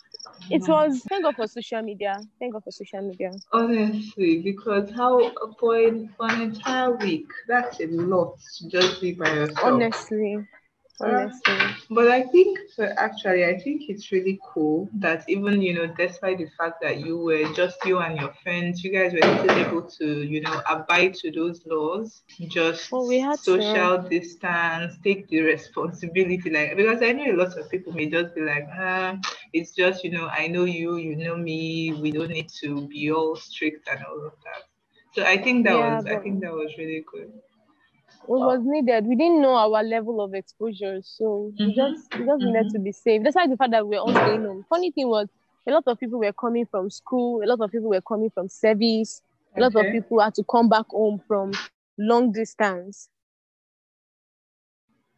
It 0.49 0.61
was 0.67 1.03
thank 1.09 1.23
God 1.23 1.35
for 1.35 1.47
social 1.47 1.81
media. 1.81 2.19
Thank 2.39 2.53
God 2.53 2.63
for 2.63 2.71
social 2.71 3.01
media. 3.01 3.31
Honestly, 3.51 4.41
because 4.41 4.89
how 4.91 5.19
for, 5.59 5.91
for 6.17 6.29
an 6.29 6.41
entire 6.41 6.95
week, 6.97 7.27
that's 7.47 7.79
a 7.79 7.87
lot 7.87 8.37
to 8.57 8.69
just 8.69 9.01
be 9.01 9.13
by 9.13 9.29
yourself. 9.33 9.63
Honestly. 9.73 10.37
Honestly. 11.03 11.57
But 11.89 12.07
I 12.09 12.23
think, 12.23 12.59
so 12.75 12.83
actually, 12.97 13.45
I 13.45 13.59
think 13.59 13.83
it's 13.89 14.11
really 14.11 14.39
cool 14.53 14.89
that 14.99 15.23
even, 15.27 15.61
you 15.61 15.73
know, 15.73 15.87
despite 15.97 16.37
the 16.39 16.47
fact 16.57 16.81
that 16.81 16.99
you 16.99 17.17
were 17.17 17.51
just 17.53 17.77
you 17.85 17.99
and 17.99 18.17
your 18.17 18.33
friends, 18.43 18.83
you 18.83 18.91
guys 18.91 19.13
were 19.13 19.27
still 19.39 19.57
able 19.57 19.83
to, 19.99 20.23
you 20.23 20.41
know, 20.41 20.61
abide 20.69 21.15
to 21.15 21.31
those 21.31 21.61
laws, 21.65 22.23
just 22.47 22.91
Well, 22.91 23.05
we 23.07 23.19
had 23.19 23.41
to. 23.43 23.59
social 23.59 23.97
distance, 24.09 24.97
take 25.03 25.27
the 25.29 25.41
responsibility. 25.41 26.49
Like, 26.49 26.75
because 26.77 27.01
I 27.03 27.11
know 27.13 27.31
a 27.31 27.37
lot 27.37 27.57
of 27.57 27.69
people 27.69 27.93
may 27.93 28.09
just 28.09 28.35
be 28.35 28.41
like, 28.41 28.67
ah, 28.73 29.17
It's 29.53 29.71
just, 29.75 30.03
you 30.03 30.11
know, 30.11 30.27
I 30.27 30.47
know 30.47 30.65
you, 30.65 30.97
you 30.97 31.15
know 31.15 31.35
me. 31.37 31.93
We 32.01 32.11
don't 32.11 32.29
need 32.31 32.49
to 32.61 32.87
be 32.87 33.11
all 33.11 33.35
strict 33.35 33.87
and 33.89 34.03
all 34.05 34.25
of 34.25 34.33
that. 34.45 34.63
So 35.13 35.23
I 35.25 35.37
think 35.37 35.65
that 35.65 35.77
yeah, 35.77 35.87
was, 35.95 36.05
I 36.05 36.17
think 36.17 36.41
that 36.41 36.51
was 36.53 36.73
really 36.77 37.03
good. 37.11 37.31
It 38.23 38.31
was 38.31 38.61
needed. 38.63 39.05
We 39.05 39.15
didn't 39.15 39.41
know 39.41 39.55
our 39.55 39.83
level 39.83 40.21
of 40.21 40.33
exposure, 40.33 41.01
so 41.03 41.51
mm-hmm. 41.53 41.65
we 41.65 41.75
just 41.75 42.13
we 42.17 42.25
just 42.25 42.41
mm-hmm. 42.41 42.53
needed 42.53 42.69
to 42.71 42.79
be 42.79 42.91
safe. 42.91 43.21
That's 43.23 43.35
why 43.35 43.47
the 43.47 43.57
fact 43.57 43.71
that 43.71 43.85
we 43.85 43.95
we're 43.97 44.01
all 44.01 44.11
staying 44.11 44.43
home. 44.43 44.65
Funny 44.69 44.91
thing 44.91 45.09
was, 45.09 45.27
a 45.67 45.71
lot 45.71 45.83
of 45.87 45.99
people 45.99 46.19
were 46.19 46.33
coming 46.33 46.65
from 46.65 46.89
school. 46.89 47.43
A 47.43 47.47
lot 47.47 47.59
of 47.59 47.71
people 47.71 47.89
were 47.89 48.01
coming 48.01 48.29
from 48.29 48.47
service. 48.47 49.21
A 49.55 49.61
lot 49.61 49.75
okay. 49.75 49.87
of 49.87 49.93
people 49.93 50.19
had 50.19 50.33
to 50.35 50.43
come 50.43 50.69
back 50.69 50.87
home 50.89 51.21
from 51.27 51.51
long 51.97 52.31
distance. 52.31 53.09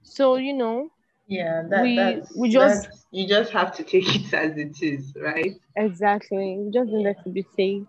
So 0.01 0.35
you 0.35 0.53
know, 0.53 0.89
yeah, 1.27 1.63
that, 1.69 1.81
we 1.81 1.95
that's, 1.95 2.35
we 2.35 2.49
just 2.49 2.87
you 3.11 3.27
just 3.27 3.51
have 3.51 3.75
to 3.77 3.83
take 3.83 4.15
it 4.15 4.33
as 4.33 4.57
it 4.57 4.81
is, 4.81 5.13
right? 5.15 5.55
Exactly. 5.75 6.57
We 6.59 6.71
just 6.71 6.89
needed 6.89 7.17
to 7.23 7.29
be 7.29 7.45
safe. 7.55 7.87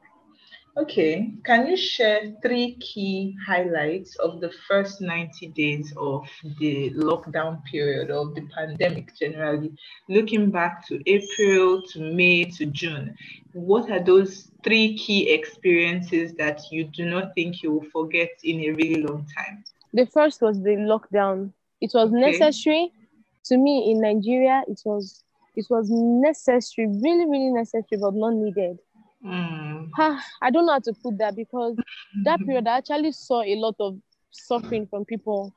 Okay, 0.79 1.33
can 1.47 1.67
you 1.69 1.77
share 1.77 2.35
three 2.43 2.77
key 2.81 3.35
highlights 3.47 4.15
of 4.17 4.43
the 4.43 4.51
first 4.69 5.01
90 5.01 5.47
days 5.49 5.95
of 5.97 6.29
the 6.59 6.91
lockdown 6.91 7.65
period 7.65 8.11
of 8.11 8.35
the 8.35 8.43
pandemic 8.55 9.17
generally, 9.17 9.73
looking 10.11 10.51
back 10.51 10.87
to 10.89 11.01
April 11.11 11.81
to 11.81 12.01
May 12.15 12.45
to 12.45 12.67
June? 12.67 13.17
What 13.55 13.91
are 13.91 14.05
those 14.05 14.51
three 14.63 14.99
key 14.99 15.31
experiences 15.31 16.35
that 16.35 16.61
you 16.71 16.85
do 16.85 17.07
not 17.07 17.35
think 17.35 17.63
you 17.63 17.73
will 17.73 17.91
forget 17.91 18.33
in 18.45 18.61
a 18.61 18.71
really 18.73 19.03
long 19.03 19.27
time? 19.35 19.65
The 19.95 20.05
first 20.05 20.43
was 20.43 20.63
the 20.63 20.77
lockdown. 20.77 21.53
It 21.81 21.93
was 21.95 22.11
okay. 22.11 22.21
necessary 22.33 22.93
to 23.47 23.57
me 23.57 23.93
in 23.93 24.03
Nigeria. 24.03 24.63
It 24.69 24.83
was 24.85 25.25
it 25.55 25.65
was 25.71 25.89
necessary, 25.91 26.87
really, 26.87 27.25
really 27.25 27.49
necessary, 27.49 27.99
but 27.99 28.13
not 28.13 28.35
needed 28.35 28.79
Mm. 29.27 29.91
I 30.43 30.51
don't 30.51 30.67
know 30.67 30.73
how 30.73 30.79
to 30.81 30.93
put 31.03 31.19
that 31.19 31.35
because 31.35 31.77
that 32.25 32.39
mm-hmm. 32.39 32.47
period 32.47 32.69
I 32.69 32.79
actually 32.79 33.13
saw 33.13 33.43
a 33.43 33.57
lot 33.57 33.75
of 33.81 33.99
suffering 34.31 34.87
from 34.87 35.05
people. 35.05 35.53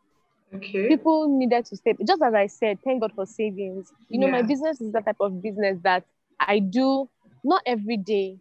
Okay. 0.53 0.87
People 0.87 1.37
needed 1.37 1.65
to 1.65 1.75
stay. 1.75 1.93
Just 2.05 2.21
as 2.23 2.33
I 2.33 2.47
said, 2.47 2.79
thank 2.83 3.01
God 3.01 3.11
for 3.13 3.25
savings. 3.25 3.91
You 4.09 4.19
know, 4.19 4.27
yeah. 4.27 4.33
my 4.33 4.41
business 4.41 4.81
is 4.81 4.91
that 4.93 5.05
type 5.05 5.17
of 5.19 5.41
business 5.43 5.77
that 5.83 6.05
I 6.39 6.59
do 6.59 7.07
not 7.43 7.61
every 7.65 7.97
day 7.97 8.39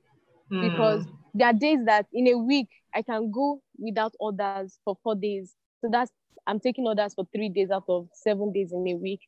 mm. 0.50 0.70
because 0.70 1.04
there 1.34 1.48
are 1.48 1.52
days 1.52 1.80
that 1.84 2.06
in 2.12 2.28
a 2.28 2.38
week 2.38 2.68
I 2.94 3.02
can 3.02 3.30
go 3.30 3.60
without 3.76 4.14
orders 4.18 4.78
for 4.84 4.96
four 5.02 5.14
days. 5.14 5.54
So 5.80 5.88
that's 5.92 6.10
I'm 6.46 6.60
taking 6.60 6.86
orders 6.86 7.12
for 7.14 7.26
three 7.34 7.50
days 7.50 7.70
out 7.70 7.84
of 7.88 8.08
seven 8.14 8.52
days 8.52 8.72
in 8.72 8.86
a 8.88 8.94
week. 8.94 9.20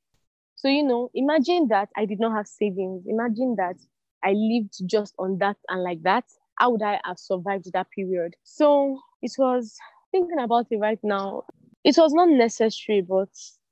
So 0.56 0.68
you 0.68 0.82
know, 0.82 1.10
imagine 1.14 1.68
that 1.68 1.90
I 1.96 2.06
did 2.06 2.18
not 2.18 2.34
have 2.34 2.46
savings. 2.46 3.04
Imagine 3.06 3.56
that 3.58 3.76
I 4.24 4.32
lived 4.32 4.74
just 4.86 5.14
on 5.18 5.38
that 5.38 5.56
and 5.68 5.82
like 5.82 6.02
that, 6.02 6.24
how 6.56 6.70
would 6.70 6.82
I 6.82 7.00
have 7.04 7.18
survived 7.18 7.72
that 7.72 7.88
period? 7.90 8.34
So 8.44 9.00
it 9.22 9.32
was 9.38 9.76
thinking 10.12 10.38
about 10.38 10.66
it 10.70 10.78
right 10.78 10.98
now. 11.02 11.44
It 11.84 11.96
was 11.96 12.12
not 12.12 12.28
necessary, 12.28 13.00
but 13.00 13.30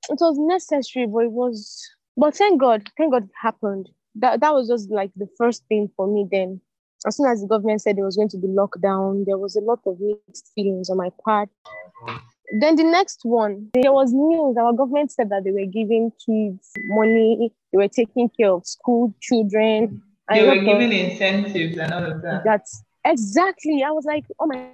it 0.08 0.18
was 0.20 0.36
necessary, 0.38 1.06
but 1.06 1.24
it 1.24 1.32
was 1.32 1.86
but 2.16 2.34
thank 2.34 2.60
God, 2.60 2.88
thank 2.96 3.12
God 3.12 3.24
it 3.24 3.30
happened. 3.40 3.88
That 4.16 4.40
that 4.40 4.52
was 4.52 4.68
just 4.68 4.90
like 4.90 5.12
the 5.14 5.28
first 5.38 5.64
thing 5.68 5.88
for 5.96 6.12
me 6.12 6.26
then. 6.30 6.60
As 7.06 7.16
soon 7.16 7.30
as 7.30 7.40
the 7.40 7.46
government 7.46 7.80
said 7.80 7.96
there 7.96 8.04
was 8.04 8.16
going 8.16 8.30
to 8.30 8.38
be 8.38 8.48
lockdown, 8.48 9.24
there 9.24 9.38
was 9.38 9.54
a 9.54 9.60
lot 9.60 9.78
of 9.86 9.98
mixed 10.00 10.50
feelings 10.54 10.90
on 10.90 10.96
my 10.96 11.10
part. 11.24 11.48
Uh-huh. 11.64 12.18
Then 12.58 12.74
the 12.74 12.82
next 12.82 13.20
one, 13.22 13.68
there 13.74 13.92
was 13.92 14.12
news. 14.12 14.56
Our 14.56 14.72
government 14.72 15.12
said 15.12 15.28
that 15.28 15.44
they 15.44 15.52
were 15.52 15.70
giving 15.70 16.10
kids 16.26 16.72
money, 16.86 17.52
they 17.70 17.76
were 17.76 17.88
taking 17.88 18.30
care 18.30 18.50
of 18.50 18.66
school 18.66 19.14
children, 19.20 20.02
they 20.30 20.46
were 20.46 20.62
giving 20.64 20.92
incentives 20.92 21.78
and 21.78 21.92
all 21.92 22.04
of 22.04 22.22
that. 22.22 22.42
That's 22.44 22.82
exactly. 23.04 23.82
I 23.82 23.90
was 23.90 24.04
like, 24.04 24.24
oh 24.38 24.46
my 24.46 24.70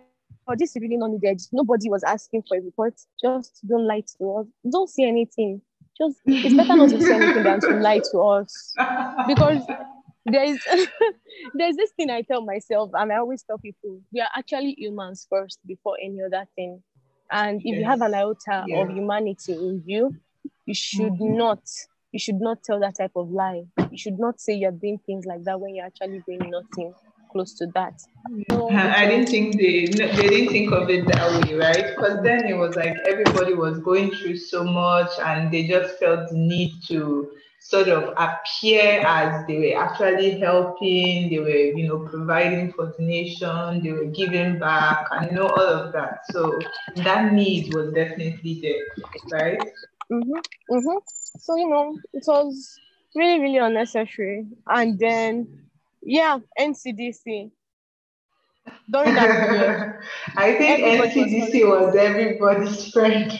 god, 0.46 0.58
this 0.58 0.76
is 0.76 0.82
really 0.82 0.96
not 0.96 1.10
needed. 1.10 1.40
Nobody 1.52 1.88
was 1.88 2.02
asking 2.04 2.42
for 2.48 2.56
a 2.56 2.60
report. 2.60 2.94
Just 3.22 3.66
don't 3.66 3.86
lie 3.86 4.02
to 4.18 4.36
us. 4.36 4.46
Don't 4.70 4.88
say 4.88 5.04
anything. 5.04 5.60
Just 5.96 6.18
it's 6.26 6.54
better 6.54 6.76
not 6.76 6.90
to 6.90 7.00
say 7.00 7.14
anything 7.14 7.42
than 7.44 7.60
to 7.60 7.70
lie 7.76 8.00
to 8.10 8.18
us. 8.18 8.74
Because 9.28 9.62
there 10.26 10.44
is 10.44 10.64
there's 11.54 11.76
this 11.76 11.90
thing 11.92 12.10
I 12.10 12.22
tell 12.22 12.42
myself, 12.42 12.90
and 12.94 13.12
I 13.12 13.16
always 13.16 13.42
tell 13.42 13.58
people, 13.58 14.00
we 14.12 14.20
are 14.20 14.30
actually 14.36 14.74
humans 14.78 15.26
first 15.30 15.60
before 15.66 15.96
any 16.02 16.22
other 16.22 16.46
thing. 16.56 16.82
And 17.30 17.60
if 17.60 17.66
yes. 17.66 17.78
you 17.78 17.84
have 17.84 18.00
an 18.02 18.14
iota 18.14 18.64
yeah. 18.66 18.82
of 18.82 18.90
humanity 18.90 19.54
in 19.54 19.82
you, 19.86 20.16
you 20.66 20.74
should 20.74 21.12
mm-hmm. 21.12 21.36
not 21.36 21.60
you 22.14 22.20
should 22.20 22.40
not 22.40 22.62
tell 22.62 22.78
that 22.78 22.96
type 22.96 23.10
of 23.16 23.28
lie. 23.28 23.64
You 23.90 23.98
should 23.98 24.20
not 24.20 24.40
say 24.40 24.54
you're 24.54 24.70
doing 24.70 25.00
things 25.04 25.26
like 25.26 25.42
that 25.44 25.60
when 25.60 25.74
you're 25.74 25.84
actually 25.84 26.22
doing 26.24 26.48
nothing 26.48 26.94
close 27.32 27.54
to 27.54 27.66
that. 27.74 28.00
No, 28.48 28.70
I 28.70 29.06
didn't 29.08 29.26
think 29.26 29.56
they 29.56 29.86
they 29.86 30.28
didn't 30.28 30.50
think 30.50 30.70
of 30.70 30.88
it 30.88 31.08
that 31.08 31.26
way, 31.32 31.54
right? 31.56 31.86
Because 31.88 32.22
then 32.22 32.46
it 32.46 32.54
was 32.54 32.76
like 32.76 32.96
everybody 33.08 33.54
was 33.54 33.80
going 33.80 34.12
through 34.12 34.36
so 34.36 34.62
much, 34.62 35.10
and 35.18 35.52
they 35.52 35.66
just 35.66 35.98
felt 35.98 36.30
the 36.30 36.36
need 36.36 36.70
to 36.86 37.32
sort 37.58 37.88
of 37.88 38.14
appear 38.16 39.02
as 39.04 39.44
they 39.48 39.58
were 39.58 39.82
actually 39.82 40.38
helping. 40.38 41.30
They 41.30 41.40
were, 41.40 41.78
you 41.78 41.88
know, 41.88 41.98
providing 41.98 42.72
for 42.74 42.94
the 42.96 43.02
nation. 43.02 43.82
They 43.82 43.90
were 43.90 44.04
giving 44.04 44.60
back, 44.60 45.08
and 45.10 45.32
you 45.32 45.36
know 45.36 45.48
all 45.48 45.72
of 45.82 45.92
that. 45.94 46.20
So 46.30 46.60
that 46.94 47.32
need 47.32 47.74
was 47.74 47.92
definitely 47.92 48.60
there, 48.62 48.84
right? 49.32 49.60
Mm-hmm. 50.12 50.76
Mm-hmm. 50.76 50.98
So, 51.38 51.56
you 51.56 51.68
know, 51.68 51.98
it 52.12 52.24
was 52.26 52.78
really, 53.14 53.40
really 53.40 53.58
unnecessary. 53.58 54.46
And 54.66 54.98
then, 54.98 55.68
yeah, 56.02 56.38
NCDC. 56.58 57.50
During 58.90 59.14
that 59.14 59.48
period, 59.48 59.94
I 60.36 60.54
think 60.54 60.80
NCDC 61.00 61.68
was, 61.68 61.86
was 61.86 61.96
everybody's 61.96 62.90
friend. 62.92 63.30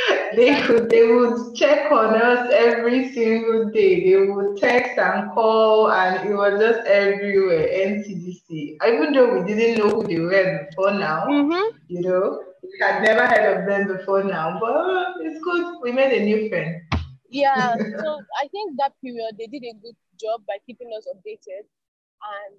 they 0.36 0.62
could 0.62 0.88
they 0.88 1.06
would 1.12 1.54
check 1.54 1.92
on 1.92 2.14
us 2.14 2.50
every 2.50 3.12
single 3.12 3.70
day. 3.70 4.02
They 4.04 4.26
would 4.26 4.56
text 4.56 4.98
and 4.98 5.30
call, 5.32 5.90
and 5.90 6.28
it 6.28 6.34
was 6.34 6.58
just 6.58 6.86
everywhere. 6.86 7.68
NCDC. 7.68 8.78
Even 8.86 9.12
though 9.12 9.38
we 9.38 9.46
didn't 9.46 9.78
know 9.78 9.90
who 9.90 10.06
they 10.06 10.20
were 10.20 10.66
before 10.70 10.94
now, 10.94 11.26
mm-hmm. 11.26 11.76
you 11.88 12.00
know, 12.00 12.42
had 12.80 13.02
never 13.02 13.26
heard 13.26 13.60
of 13.60 13.66
them 13.66 13.96
before 13.96 14.24
now. 14.24 14.58
But 14.60 15.16
it's 15.20 15.42
good. 15.42 15.80
We 15.82 15.92
made 15.92 16.12
a 16.12 16.24
new 16.24 16.48
friend 16.48 16.82
yeah 17.32 17.74
so 17.98 18.20
i 18.42 18.46
think 18.48 18.76
that 18.78 18.92
period 19.02 19.34
they 19.38 19.46
did 19.46 19.64
a 19.64 19.74
good 19.82 19.96
job 20.20 20.42
by 20.46 20.56
keeping 20.66 20.90
us 20.96 21.06
updated 21.12 21.64
and 21.64 22.54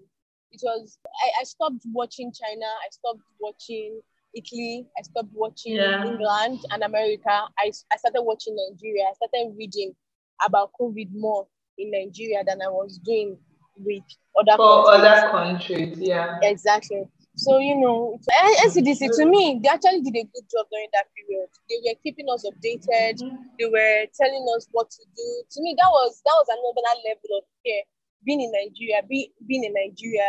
it 0.52 0.60
was 0.64 0.98
i, 1.24 1.42
I 1.42 1.44
stopped 1.44 1.86
watching 1.94 2.34
china 2.34 2.66
i 2.66 2.90
stopped 2.90 3.22
watching 3.40 4.02
italy 4.34 4.88
i 4.98 5.02
stopped 5.04 5.30
watching 5.34 5.76
yeah. 5.76 6.04
england 6.04 6.60
and 6.72 6.84
america 6.84 7.30
I, 7.30 7.72
I 7.92 7.98
started 7.98 8.24
watching 8.24 8.56
nigeria 8.70 9.04
i 9.10 9.14
started 9.14 9.56
reading 9.58 9.94
about 10.46 10.72
covid 10.80 11.10
more 11.14 11.48
in 11.78 11.92
nigeria 11.92 12.44
than 12.46 12.62
i 12.62 12.68
was 12.68 13.00
doing 13.06 13.38
with 13.78 14.04
other 14.40 14.58
For 14.58 14.86
countries. 14.86 15.08
other 15.08 15.30
countries 15.32 15.98
yeah 16.00 16.40
exactly 16.42 17.04
so, 17.36 17.58
you 17.58 17.76
know, 17.76 18.20
NCDC 18.70 19.10
eh, 19.10 19.14
to 19.18 19.26
me, 19.26 19.60
they 19.62 19.70
actually 19.70 20.02
did 20.02 20.14
a 20.14 20.26
good 20.30 20.46
job 20.54 20.70
during 20.70 20.90
that 20.94 21.10
period. 21.18 21.50
They 21.66 21.82
were 21.82 21.98
keeping 22.06 22.30
us 22.30 22.46
updated. 22.46 23.26
They 23.58 23.66
were 23.66 24.06
telling 24.14 24.46
us 24.56 24.68
what 24.72 24.92
to 24.92 25.02
do. 25.16 25.28
To 25.52 25.62
me, 25.62 25.74
that 25.78 25.90
was 25.90 26.22
that 26.26 26.36
was 26.38 26.50
another 26.54 26.86
level 27.10 27.42
of 27.42 27.46
care. 27.66 27.84
Being 28.24 28.42
in 28.42 28.52
Nigeria, 28.54 29.02
be, 29.04 29.34
being 29.48 29.66
in 29.66 29.74
Nigeria, 29.74 30.24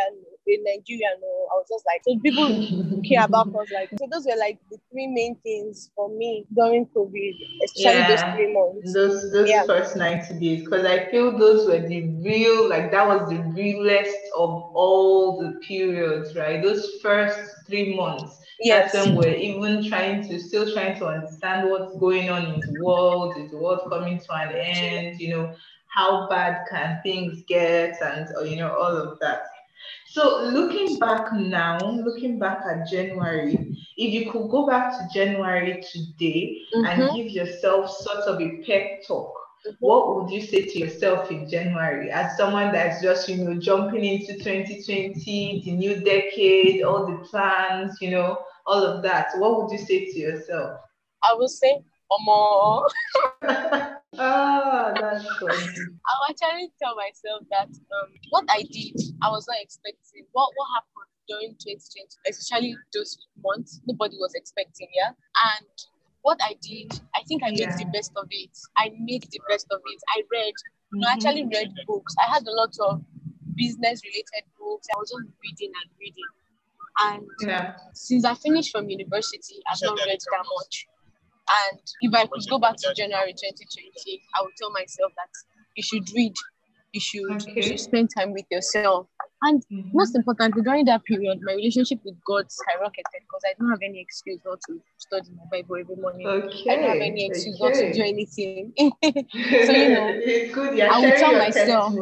in 0.47 0.63
Nigeria, 0.63 1.09
no, 1.21 1.27
I 1.51 1.55
was 1.55 1.67
just 1.69 1.85
like, 1.85 2.01
so 2.03 2.19
people 2.19 3.01
care 3.07 3.23
about 3.25 3.47
us. 3.47 3.71
Like, 3.73 3.89
so 3.97 4.07
those 4.11 4.25
were 4.25 4.37
like 4.37 4.59
the 4.69 4.77
three 4.91 5.07
main 5.07 5.35
things 5.43 5.91
for 5.95 6.09
me 6.09 6.45
during 6.55 6.85
COVID, 6.87 7.35
especially 7.63 7.99
yeah, 7.99 8.07
those 8.07 8.35
three 8.35 8.53
months. 8.53 8.93
Those 8.93 9.31
those 9.31 9.49
yeah. 9.49 9.65
first 9.65 9.95
90 9.95 10.39
days, 10.39 10.63
because 10.63 10.85
I 10.85 11.09
feel 11.09 11.37
those 11.37 11.67
were 11.67 11.87
the 11.87 12.09
real, 12.23 12.69
like, 12.69 12.91
that 12.91 13.07
was 13.07 13.29
the 13.29 13.41
realest 13.55 14.15
of 14.35 14.49
all 14.73 15.41
the 15.41 15.59
periods, 15.59 16.35
right? 16.35 16.61
Those 16.61 16.99
first 17.01 17.39
three 17.67 17.95
months. 17.95 18.41
Yes. 18.59 18.93
That's 18.93 19.07
when 19.07 19.17
we're 19.17 19.35
even 19.35 19.85
trying 19.85 20.27
to 20.29 20.39
still 20.39 20.71
trying 20.73 20.97
to 20.99 21.07
understand 21.07 21.69
what's 21.69 21.97
going 21.97 22.29
on 22.29 22.45
in 22.45 22.59
the 22.61 22.79
world, 22.81 23.35
is 23.37 23.51
the 23.51 23.57
world 23.57 23.81
coming 23.89 24.17
to 24.17 24.33
an 24.33 24.55
end, 24.55 25.19
you 25.19 25.35
know, 25.35 25.55
how 25.95 26.27
bad 26.27 26.65
can 26.69 26.99
things 27.03 27.41
get 27.47 27.95
and 28.01 28.27
you 28.49 28.57
know 28.57 28.75
all 28.75 28.95
of 28.95 29.17
that 29.19 29.43
so 30.15 30.45
looking 30.45 30.97
back 30.97 31.33
now, 31.33 31.77
looking 31.77 32.39
back 32.39 32.61
at 32.65 32.87
January, 32.87 33.75
if 33.97 34.13
you 34.13 34.31
could 34.31 34.49
go 34.49 34.65
back 34.65 34.93
to 34.93 35.07
January 35.13 35.83
today 35.91 36.61
mm-hmm. 36.73 36.85
and 36.85 37.15
give 37.17 37.31
yourself 37.31 37.91
sort 37.91 38.19
of 38.19 38.39
a 38.39 38.63
pep 38.65 39.05
talk, 39.05 39.33
mm-hmm. 39.67 39.75
what 39.79 40.15
would 40.15 40.31
you 40.31 40.39
say 40.39 40.63
to 40.63 40.79
yourself 40.79 41.29
in 41.31 41.49
January 41.49 42.11
as 42.11 42.37
someone 42.37 42.71
that's 42.71 43.01
just, 43.01 43.27
you 43.27 43.43
know, 43.43 43.59
jumping 43.59 44.05
into 44.05 44.37
2020, 44.37 45.63
the 45.65 45.71
new 45.71 45.99
decade, 45.99 46.81
all 46.81 47.05
the 47.05 47.17
plans, 47.27 47.97
you 47.99 48.11
know, 48.11 48.37
all 48.65 48.85
of 48.85 49.03
that? 49.03 49.31
What 49.35 49.61
would 49.61 49.71
you 49.77 49.85
say 49.85 50.05
to 50.05 50.17
yourself? 50.17 50.79
I 51.23 51.35
would 51.37 51.49
say, 51.49 51.83
Omo. 52.09 52.87
I'll 55.21 56.25
actually 56.29 56.71
tell 56.81 56.95
myself 56.95 57.41
that 57.51 57.69
um, 57.69 58.09
what 58.29 58.45
I 58.49 58.63
did, 58.63 58.95
I 59.21 59.29
was 59.29 59.45
not 59.47 59.57
expecting. 59.61 60.25
What 60.31 60.51
what 60.55 60.67
happened 60.75 61.11
during 61.27 61.51
2020, 61.57 62.07
especially 62.29 62.77
those 62.93 63.17
months, 63.43 63.81
nobody 63.85 64.17
was 64.17 64.33
expecting, 64.35 64.87
yeah. 64.95 65.09
And 65.09 65.67
what 66.21 66.39
I 66.41 66.55
did, 66.61 66.99
I 67.15 67.21
think 67.27 67.43
I 67.43 67.51
made 67.51 67.71
the 67.77 67.85
best 67.93 68.11
of 68.15 68.27
it. 68.29 68.57
I 68.77 68.91
made 68.99 69.23
the 69.31 69.41
best 69.49 69.67
of 69.71 69.81
it. 69.85 70.01
I 70.15 70.21
read, 70.31 70.53
you 70.93 70.99
know, 70.99 71.07
I 71.07 71.13
actually 71.13 71.45
read 71.45 71.73
books. 71.87 72.15
I 72.19 72.31
had 72.31 72.43
a 72.47 72.51
lot 72.51 72.73
of 72.89 73.01
business 73.55 74.01
related 74.03 74.45
books. 74.59 74.87
I 74.93 74.97
was 74.99 75.09
just 75.09 75.29
reading 75.43 75.71
and 75.81 75.89
reading. 75.99 76.29
And 76.97 77.27
Yeah. 77.41 77.75
since 77.93 78.25
I 78.25 78.33
finished 78.35 78.71
from 78.71 78.89
university, 78.89 79.61
I've 79.67 79.81
not 79.81 79.99
read 80.05 80.19
that 80.19 80.45
much. 80.57 80.87
And 81.49 81.79
if 82.01 82.13
I 82.13 82.25
could 82.25 82.43
go 82.49 82.59
back 82.59 82.75
to 82.77 82.93
January 82.95 83.33
2020, 83.33 84.21
I 84.35 84.41
would 84.41 84.55
tell 84.57 84.71
myself 84.71 85.11
that 85.15 85.29
you 85.75 85.83
should 85.83 86.07
read, 86.15 86.33
you 86.93 86.99
should, 86.99 87.43
you 87.55 87.61
should 87.61 87.79
spend 87.79 88.09
time 88.17 88.33
with 88.33 88.45
yourself. 88.49 89.07
And 89.43 89.63
Mhm. 89.71 89.93
most 89.93 90.15
importantly, 90.15 90.63
during 90.63 90.85
that 90.85 91.03
period, 91.03 91.39
my 91.43 91.53
relationship 91.53 91.99
with 92.03 92.15
God 92.25 92.45
skyrocketed 92.47 93.21
because 93.21 93.41
I 93.45 93.53
don't 93.59 93.69
have 93.69 93.81
any 93.83 93.99
excuse 93.99 94.39
not 94.45 94.59
to 94.67 94.81
study 94.97 95.29
my 95.35 95.43
Bible 95.61 95.75
every 95.75 95.95
morning. 95.97 96.27
Okay. 96.27 96.71
I 96.71 96.75
don't 96.77 96.89
have 96.89 97.01
any 97.01 97.25
excuse 97.27 97.59
not 97.61 97.73
to 97.75 97.91
do 97.93 98.01
anything. 98.01 98.73
So, 99.65 99.73
you 99.73 99.89
know, 99.89 100.09
it's 100.15 100.51
good. 100.55 100.77
You're 100.77 100.89
I 100.89 100.97
will 100.97 101.03
sharing 101.03 101.19
tell 101.19 101.33
myself. 101.33 101.93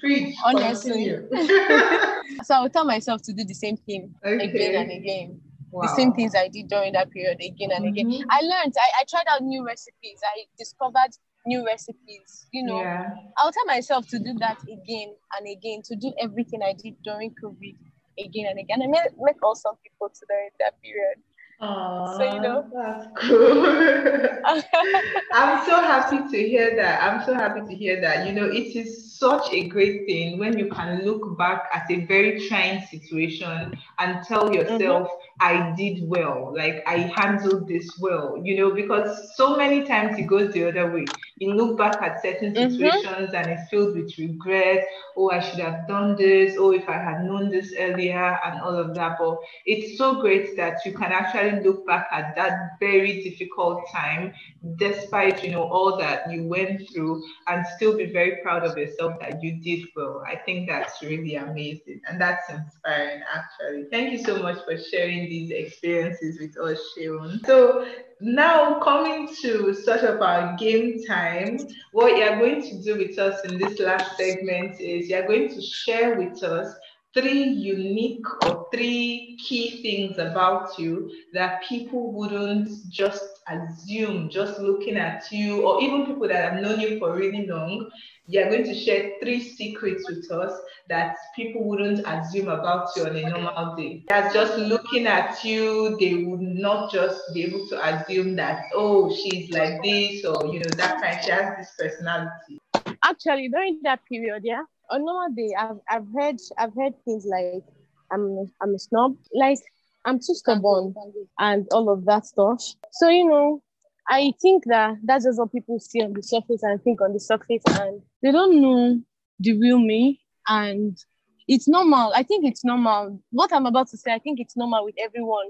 Please 0.00 0.36
honestly. 0.44 1.14
So 2.44 2.54
I 2.54 2.62
would 2.62 2.72
tell 2.72 2.84
myself 2.84 3.20
to 3.22 3.32
do 3.32 3.44
the 3.44 3.54
same 3.54 3.76
thing 3.76 4.14
again 4.24 4.74
and 4.76 4.90
again. 4.90 5.40
Wow. 5.70 5.82
the 5.82 5.94
same 5.94 6.12
things 6.12 6.34
I 6.34 6.48
did 6.48 6.68
during 6.68 6.92
that 6.94 7.10
period 7.10 7.38
again 7.40 7.70
and 7.70 7.86
again. 7.86 8.10
Mhm. 8.10 8.24
I 8.28 8.40
learned, 8.40 8.74
I, 8.76 9.00
I 9.00 9.04
tried 9.08 9.26
out 9.28 9.42
new 9.42 9.64
recipes, 9.64 10.20
I 10.24 10.44
discovered 10.58 11.12
new 11.46 11.64
recipes, 11.64 12.46
you 12.52 12.64
know. 12.64 12.80
Yeah. 12.80 13.08
I'll 13.38 13.52
tell 13.52 13.66
myself 13.66 14.06
to 14.08 14.18
do 14.18 14.34
that 14.40 14.58
again 14.62 15.14
and 15.38 15.48
again, 15.48 15.82
to 15.84 15.96
do 15.96 16.12
everything 16.18 16.60
I 16.62 16.72
did 16.72 16.96
during 17.02 17.34
COVID 17.42 17.76
again 18.18 18.46
and 18.50 18.58
again. 18.58 18.82
I 18.82 18.88
met, 18.88 19.14
met 19.18 19.36
awesome 19.42 19.76
people 19.82 20.10
during 20.28 20.50
that 20.58 20.80
period. 20.82 21.18
So 21.60 22.22
you 22.22 22.40
know. 22.40 22.64
that's 22.72 23.06
cool. 23.18 23.66
I'm 25.34 25.66
so 25.66 25.82
happy 25.82 26.16
to 26.16 26.48
hear 26.48 26.74
that. 26.76 27.02
I'm 27.02 27.22
so 27.26 27.34
happy 27.34 27.60
to 27.60 27.74
hear 27.74 28.00
that. 28.00 28.26
You 28.26 28.32
know, 28.32 28.46
it 28.46 28.74
is 28.74 29.18
such 29.18 29.52
a 29.52 29.68
great 29.68 30.06
thing 30.06 30.38
when 30.38 30.58
you 30.58 30.70
can 30.70 31.04
look 31.04 31.36
back 31.36 31.64
at 31.74 31.90
a 31.90 32.06
very 32.06 32.48
trying 32.48 32.80
situation 32.86 33.74
and 33.98 34.24
tell 34.26 34.54
yourself, 34.54 35.10
I 35.40 35.74
did 35.76 36.08
well, 36.08 36.52
like 36.56 36.82
I 36.86 36.98
handled 37.16 37.66
this 37.68 37.98
well, 37.98 38.40
you 38.44 38.56
know, 38.56 38.70
because 38.74 39.34
so 39.36 39.56
many 39.56 39.84
times 39.84 40.18
it 40.18 40.26
goes 40.26 40.52
the 40.52 40.68
other 40.68 40.92
way. 40.92 41.12
You 41.38 41.54
look 41.54 41.78
back 41.78 42.02
at 42.02 42.22
certain 42.22 42.54
Mhm. 42.54 42.90
situations 42.90 43.32
and 43.34 43.50
it's 43.50 43.68
filled 43.70 43.96
with 43.96 44.16
regret. 44.18 44.86
Oh, 45.16 45.30
I 45.30 45.40
should 45.40 45.60
have 45.60 45.88
done 45.88 46.16
this. 46.16 46.56
Oh, 46.58 46.72
if 46.72 46.88
I 46.88 46.98
had 46.98 47.24
known 47.24 47.50
this 47.50 47.74
earlier, 47.78 48.38
and 48.44 48.60
all 48.60 48.76
of 48.76 48.94
that. 48.96 49.16
But 49.18 49.38
it's 49.66 49.98
so 49.98 50.20
great 50.20 50.56
that 50.56 50.78
you 50.84 50.92
can 50.92 51.12
actually 51.12 51.62
look 51.62 51.86
back 51.86 52.06
at 52.12 52.34
that 52.36 52.52
very 52.80 53.22
difficult 53.22 53.88
time 53.92 54.32
despite 54.76 55.42
you 55.44 55.52
know 55.52 55.64
all 55.64 55.98
that 55.98 56.30
you 56.30 56.46
went 56.48 56.82
through 56.92 57.22
and 57.48 57.66
still 57.76 57.96
be 57.96 58.06
very 58.12 58.38
proud 58.42 58.64
of 58.64 58.76
yourself 58.78 59.14
that 59.20 59.42
you 59.42 59.60
did 59.62 59.86
well 59.96 60.22
i 60.26 60.36
think 60.36 60.68
that's 60.68 61.02
really 61.02 61.36
amazing 61.36 62.00
and 62.08 62.20
that's 62.20 62.48
inspiring 62.50 63.22
actually 63.34 63.84
thank 63.90 64.12
you 64.12 64.18
so 64.18 64.42
much 64.42 64.58
for 64.64 64.76
sharing 64.78 65.29
these 65.30 65.50
experiences 65.50 66.38
with 66.40 66.58
us 66.58 66.78
sharon. 66.94 67.40
So 67.46 67.86
now 68.20 68.80
coming 68.80 69.28
to 69.42 69.72
sort 69.72 70.00
of 70.00 70.20
our 70.20 70.56
game 70.56 71.02
time 71.06 71.58
what 71.92 72.18
you're 72.18 72.38
going 72.38 72.62
to 72.62 72.82
do 72.82 72.98
with 72.98 73.18
us 73.18 73.40
in 73.46 73.58
this 73.58 73.78
last 73.78 74.16
segment 74.18 74.78
is 74.80 75.08
you're 75.08 75.26
going 75.26 75.48
to 75.48 75.62
share 75.62 76.16
with 76.16 76.42
us 76.42 76.74
three 77.14 77.44
unique 77.44 78.26
or 78.44 78.66
three 78.72 79.38
key 79.42 79.82
things 79.82 80.18
about 80.18 80.78
you 80.78 81.10
that 81.32 81.62
people 81.62 82.12
wouldn't 82.12 82.68
just 82.88 83.24
assume 83.48 84.28
just 84.28 84.60
looking 84.60 84.96
at 84.96 85.30
you 85.32 85.66
or 85.66 85.82
even 85.82 86.06
people 86.06 86.28
that 86.28 86.52
have 86.52 86.62
known 86.62 86.80
you 86.80 86.98
for 86.98 87.14
really 87.16 87.46
long 87.46 87.90
you're 88.30 88.48
going 88.48 88.64
to 88.64 88.74
share 88.74 89.12
three 89.20 89.42
secrets 89.42 90.08
with 90.08 90.30
us 90.30 90.52
that 90.88 91.16
people 91.34 91.64
wouldn't 91.64 92.06
assume 92.06 92.48
about 92.48 92.88
you 92.94 93.04
on 93.04 93.16
a 93.16 93.28
normal 93.28 93.74
day. 93.74 94.04
That's 94.08 94.32
just 94.32 94.56
looking 94.56 95.06
at 95.06 95.44
you. 95.44 95.96
They 95.98 96.14
would 96.14 96.40
not 96.40 96.92
just 96.92 97.20
be 97.34 97.44
able 97.44 97.66
to 97.68 97.84
assume 97.84 98.36
that 98.36 98.66
oh 98.74 99.14
she's 99.14 99.50
like 99.50 99.82
this 99.82 100.24
or 100.24 100.46
you 100.46 100.60
know 100.60 100.70
that 100.76 101.02
kind. 101.02 101.18
She 101.24 101.30
has 101.30 101.56
this 101.58 101.74
personality. 101.76 102.60
Actually, 103.02 103.48
during 103.48 103.80
that 103.82 104.04
period, 104.06 104.42
yeah, 104.44 104.62
on 104.90 105.04
normal 105.04 105.34
day, 105.34 105.52
I've, 105.58 105.80
I've 105.88 106.06
heard 106.14 106.36
I've 106.56 106.74
heard 106.74 106.94
things 107.04 107.26
like 107.26 107.64
I'm 108.12 108.48
I'm 108.62 108.74
a 108.74 108.78
snob, 108.78 109.16
like 109.34 109.58
I'm 110.04 110.18
too 110.18 110.34
stubborn 110.34 110.94
and 111.38 111.66
all 111.72 111.90
of 111.90 112.04
that 112.06 112.26
stuff. 112.26 112.62
So 112.92 113.08
you 113.08 113.28
know, 113.28 113.62
I 114.08 114.32
think 114.40 114.64
that 114.66 114.96
that's 115.04 115.24
just 115.24 115.38
what 115.38 115.52
people 115.52 115.78
see 115.78 116.02
on 116.02 116.12
the 116.12 116.22
surface 116.22 116.62
and 116.62 116.82
think 116.82 117.00
on 117.00 117.12
the 117.12 117.20
surface, 117.20 117.62
and 117.80 118.02
they 118.22 118.32
don't 118.32 118.60
know 118.60 119.00
the 119.38 119.58
real 119.58 119.78
me. 119.78 120.20
And 120.48 120.98
it's 121.46 121.68
normal. 121.68 122.12
I 122.14 122.22
think 122.22 122.44
it's 122.44 122.64
normal. 122.64 123.20
What 123.30 123.52
I'm 123.52 123.66
about 123.66 123.88
to 123.88 123.96
say, 123.96 124.12
I 124.12 124.18
think 124.18 124.40
it's 124.40 124.56
normal 124.56 124.84
with 124.84 124.94
everyone. 124.98 125.46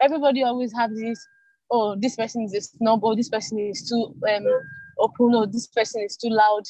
Everybody 0.00 0.42
always 0.42 0.72
has 0.74 0.90
this. 0.94 1.26
Oh, 1.70 1.96
this 1.98 2.16
person 2.16 2.42
is 2.42 2.54
a 2.54 2.60
snob. 2.60 3.04
Or 3.04 3.16
this 3.16 3.28
person 3.28 3.58
is 3.58 3.88
too 3.88 4.14
um 4.28 4.46
open. 4.98 5.34
Or 5.34 5.46
this 5.46 5.66
person 5.68 6.02
is 6.02 6.16
too 6.16 6.30
loud. 6.30 6.64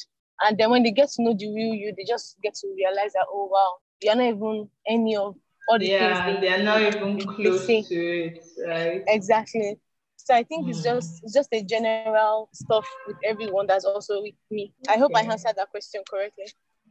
And 0.45 0.57
then 0.57 0.69
when 0.69 0.83
they 0.83 0.91
get 0.91 1.09
to 1.11 1.23
know 1.23 1.33
the 1.33 1.47
real 1.53 1.73
you, 1.73 1.93
they 1.95 2.03
just 2.03 2.37
get 2.43 2.55
to 2.55 2.67
realize 2.75 3.13
that 3.13 3.25
oh 3.29 3.49
wow, 3.51 3.77
you're 4.01 4.15
not 4.15 4.25
even 4.25 4.69
any 4.87 5.15
of 5.15 5.35
all 5.67 5.79
the 5.79 5.85
yeah 5.87 6.13
things 6.13 6.19
they, 6.25 6.47
they're 6.47 6.63
not 6.63 6.81
even 6.81 7.19
close 7.35 7.65
to 7.67 7.95
it 8.25 8.43
right 8.67 9.03
Exactly. 9.07 9.79
So 10.17 10.33
I 10.33 10.43
think 10.43 10.69
it's 10.69 10.79
Mm. 10.79 10.83
just 10.83 11.23
it's 11.23 11.33
just 11.33 11.49
a 11.53 11.61
general 11.63 12.49
stuff 12.53 12.85
with 13.07 13.17
everyone 13.23 13.67
that's 13.67 13.85
also 13.85 14.21
with 14.21 14.35
me. 14.49 14.73
I 14.87 14.97
hope 14.97 15.11
I 15.15 15.21
answered 15.21 15.55
that 15.57 15.69
question 15.71 16.01
correctly. 16.09 16.45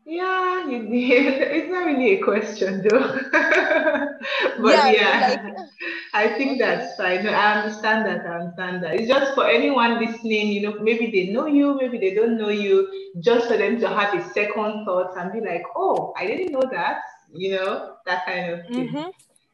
Yeah, 0.05 0.67
you 0.69 0.79
did. 0.89 1.43
It's 1.57 1.71
not 1.71 1.87
really 1.87 2.13
a 2.19 2.23
question 2.23 2.83
though. 2.87 3.07
but 3.33 4.71
Yeah, 4.71 4.91
yeah, 4.91 5.21
like- 5.21 5.57
I 6.15 6.29
think 6.37 6.53
Okay. 6.53 6.59
that's 6.59 6.97
fine. 6.97 7.25
No, 7.25 7.31
I 7.33 7.61
understand 7.61 8.07
that. 8.07 8.27
I 8.27 8.39
understand 8.41 8.83
that. 8.83 8.95
It's 8.95 9.09
just 9.09 9.35
for 9.35 9.47
anyone 9.47 9.99
listening, 10.05 10.49
you 10.49 10.63
know, 10.63 10.75
maybe 10.81 11.11
they 11.11 11.33
know 11.33 11.47
you, 11.47 11.75
maybe 11.81 11.99
they 11.99 12.15
don't 12.15 12.37
know 12.39 12.49
you, 12.51 12.89
just 13.21 13.49
for 13.49 13.57
them 13.57 13.79
to 13.81 13.89
have 13.89 14.15
a 14.15 14.23
second 14.33 14.85
thought 14.85 15.17
and 15.17 15.33
be 15.33 15.41
like, 15.41 15.63
oh, 15.77 16.13
I 16.19 16.27
didn't 16.27 16.53
know 16.53 16.65
that, 16.71 16.99
you 17.33 17.53
know, 17.57 17.97
that 18.07 18.27
kind 18.27 18.53
of 18.53 18.67
thing. 18.69 18.89
Mm-hmm. 18.89 19.11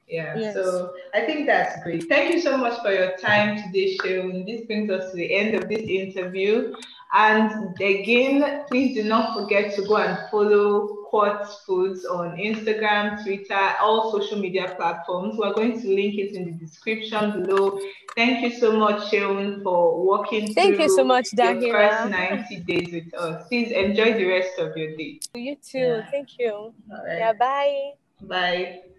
Yeah, 0.08 0.38
Yes. 0.38 0.54
so 0.54 0.92
I 1.12 1.20
think 1.26 1.46
that's 1.46 1.82
great. 1.82 2.04
Thank 2.08 2.32
you 2.32 2.40
so 2.40 2.56
much 2.56 2.80
for 2.80 2.90
your 2.92 3.16
time 3.18 3.62
today, 3.62 3.96
Sharon. 4.02 4.46
This 4.46 4.64
brings 4.64 4.90
us 4.90 5.10
to 5.10 5.16
the 5.16 5.34
end 5.34 5.54
of 5.54 5.68
this 5.68 5.82
interview. 5.82 6.74
And 7.12 7.74
again, 7.80 8.64
please 8.68 8.94
do 8.94 9.04
not 9.04 9.38
forget 9.38 9.74
to 9.74 9.82
go 9.82 9.96
and 9.98 10.18
follow 10.30 10.97
Quartz 11.08 11.64
Foods 11.64 12.04
on 12.04 12.36
Instagram, 12.36 13.22
Twitter, 13.22 13.74
all 13.80 14.12
social 14.12 14.38
media 14.38 14.74
platforms. 14.76 15.36
We're 15.38 15.54
going 15.54 15.80
to 15.80 15.88
link 15.88 16.14
it 16.14 16.34
in 16.34 16.44
the 16.44 16.52
description 16.52 17.42
below. 17.42 17.80
Thank 18.14 18.42
you 18.42 18.58
so 18.58 18.72
much, 18.72 19.10
Sharon, 19.10 19.62
for 19.62 20.04
walking 20.04 20.52
Thank 20.52 20.76
through 20.76 20.84
you 20.84 20.96
so 20.96 21.04
much, 21.04 21.28
your 21.32 21.72
first 21.72 22.10
90 22.10 22.56
days 22.60 22.92
with 22.92 23.14
us. 23.14 23.48
Please 23.48 23.72
enjoy 23.72 24.12
the 24.14 24.26
rest 24.26 24.58
of 24.58 24.76
your 24.76 24.96
day. 24.96 25.20
You 25.34 25.56
too. 25.56 25.78
Yeah. 25.78 26.10
Thank 26.10 26.38
you. 26.38 26.52
All 26.52 26.74
right. 27.06 27.18
Yeah, 27.18 27.32
bye. 27.32 27.92
Bye. 28.20 28.80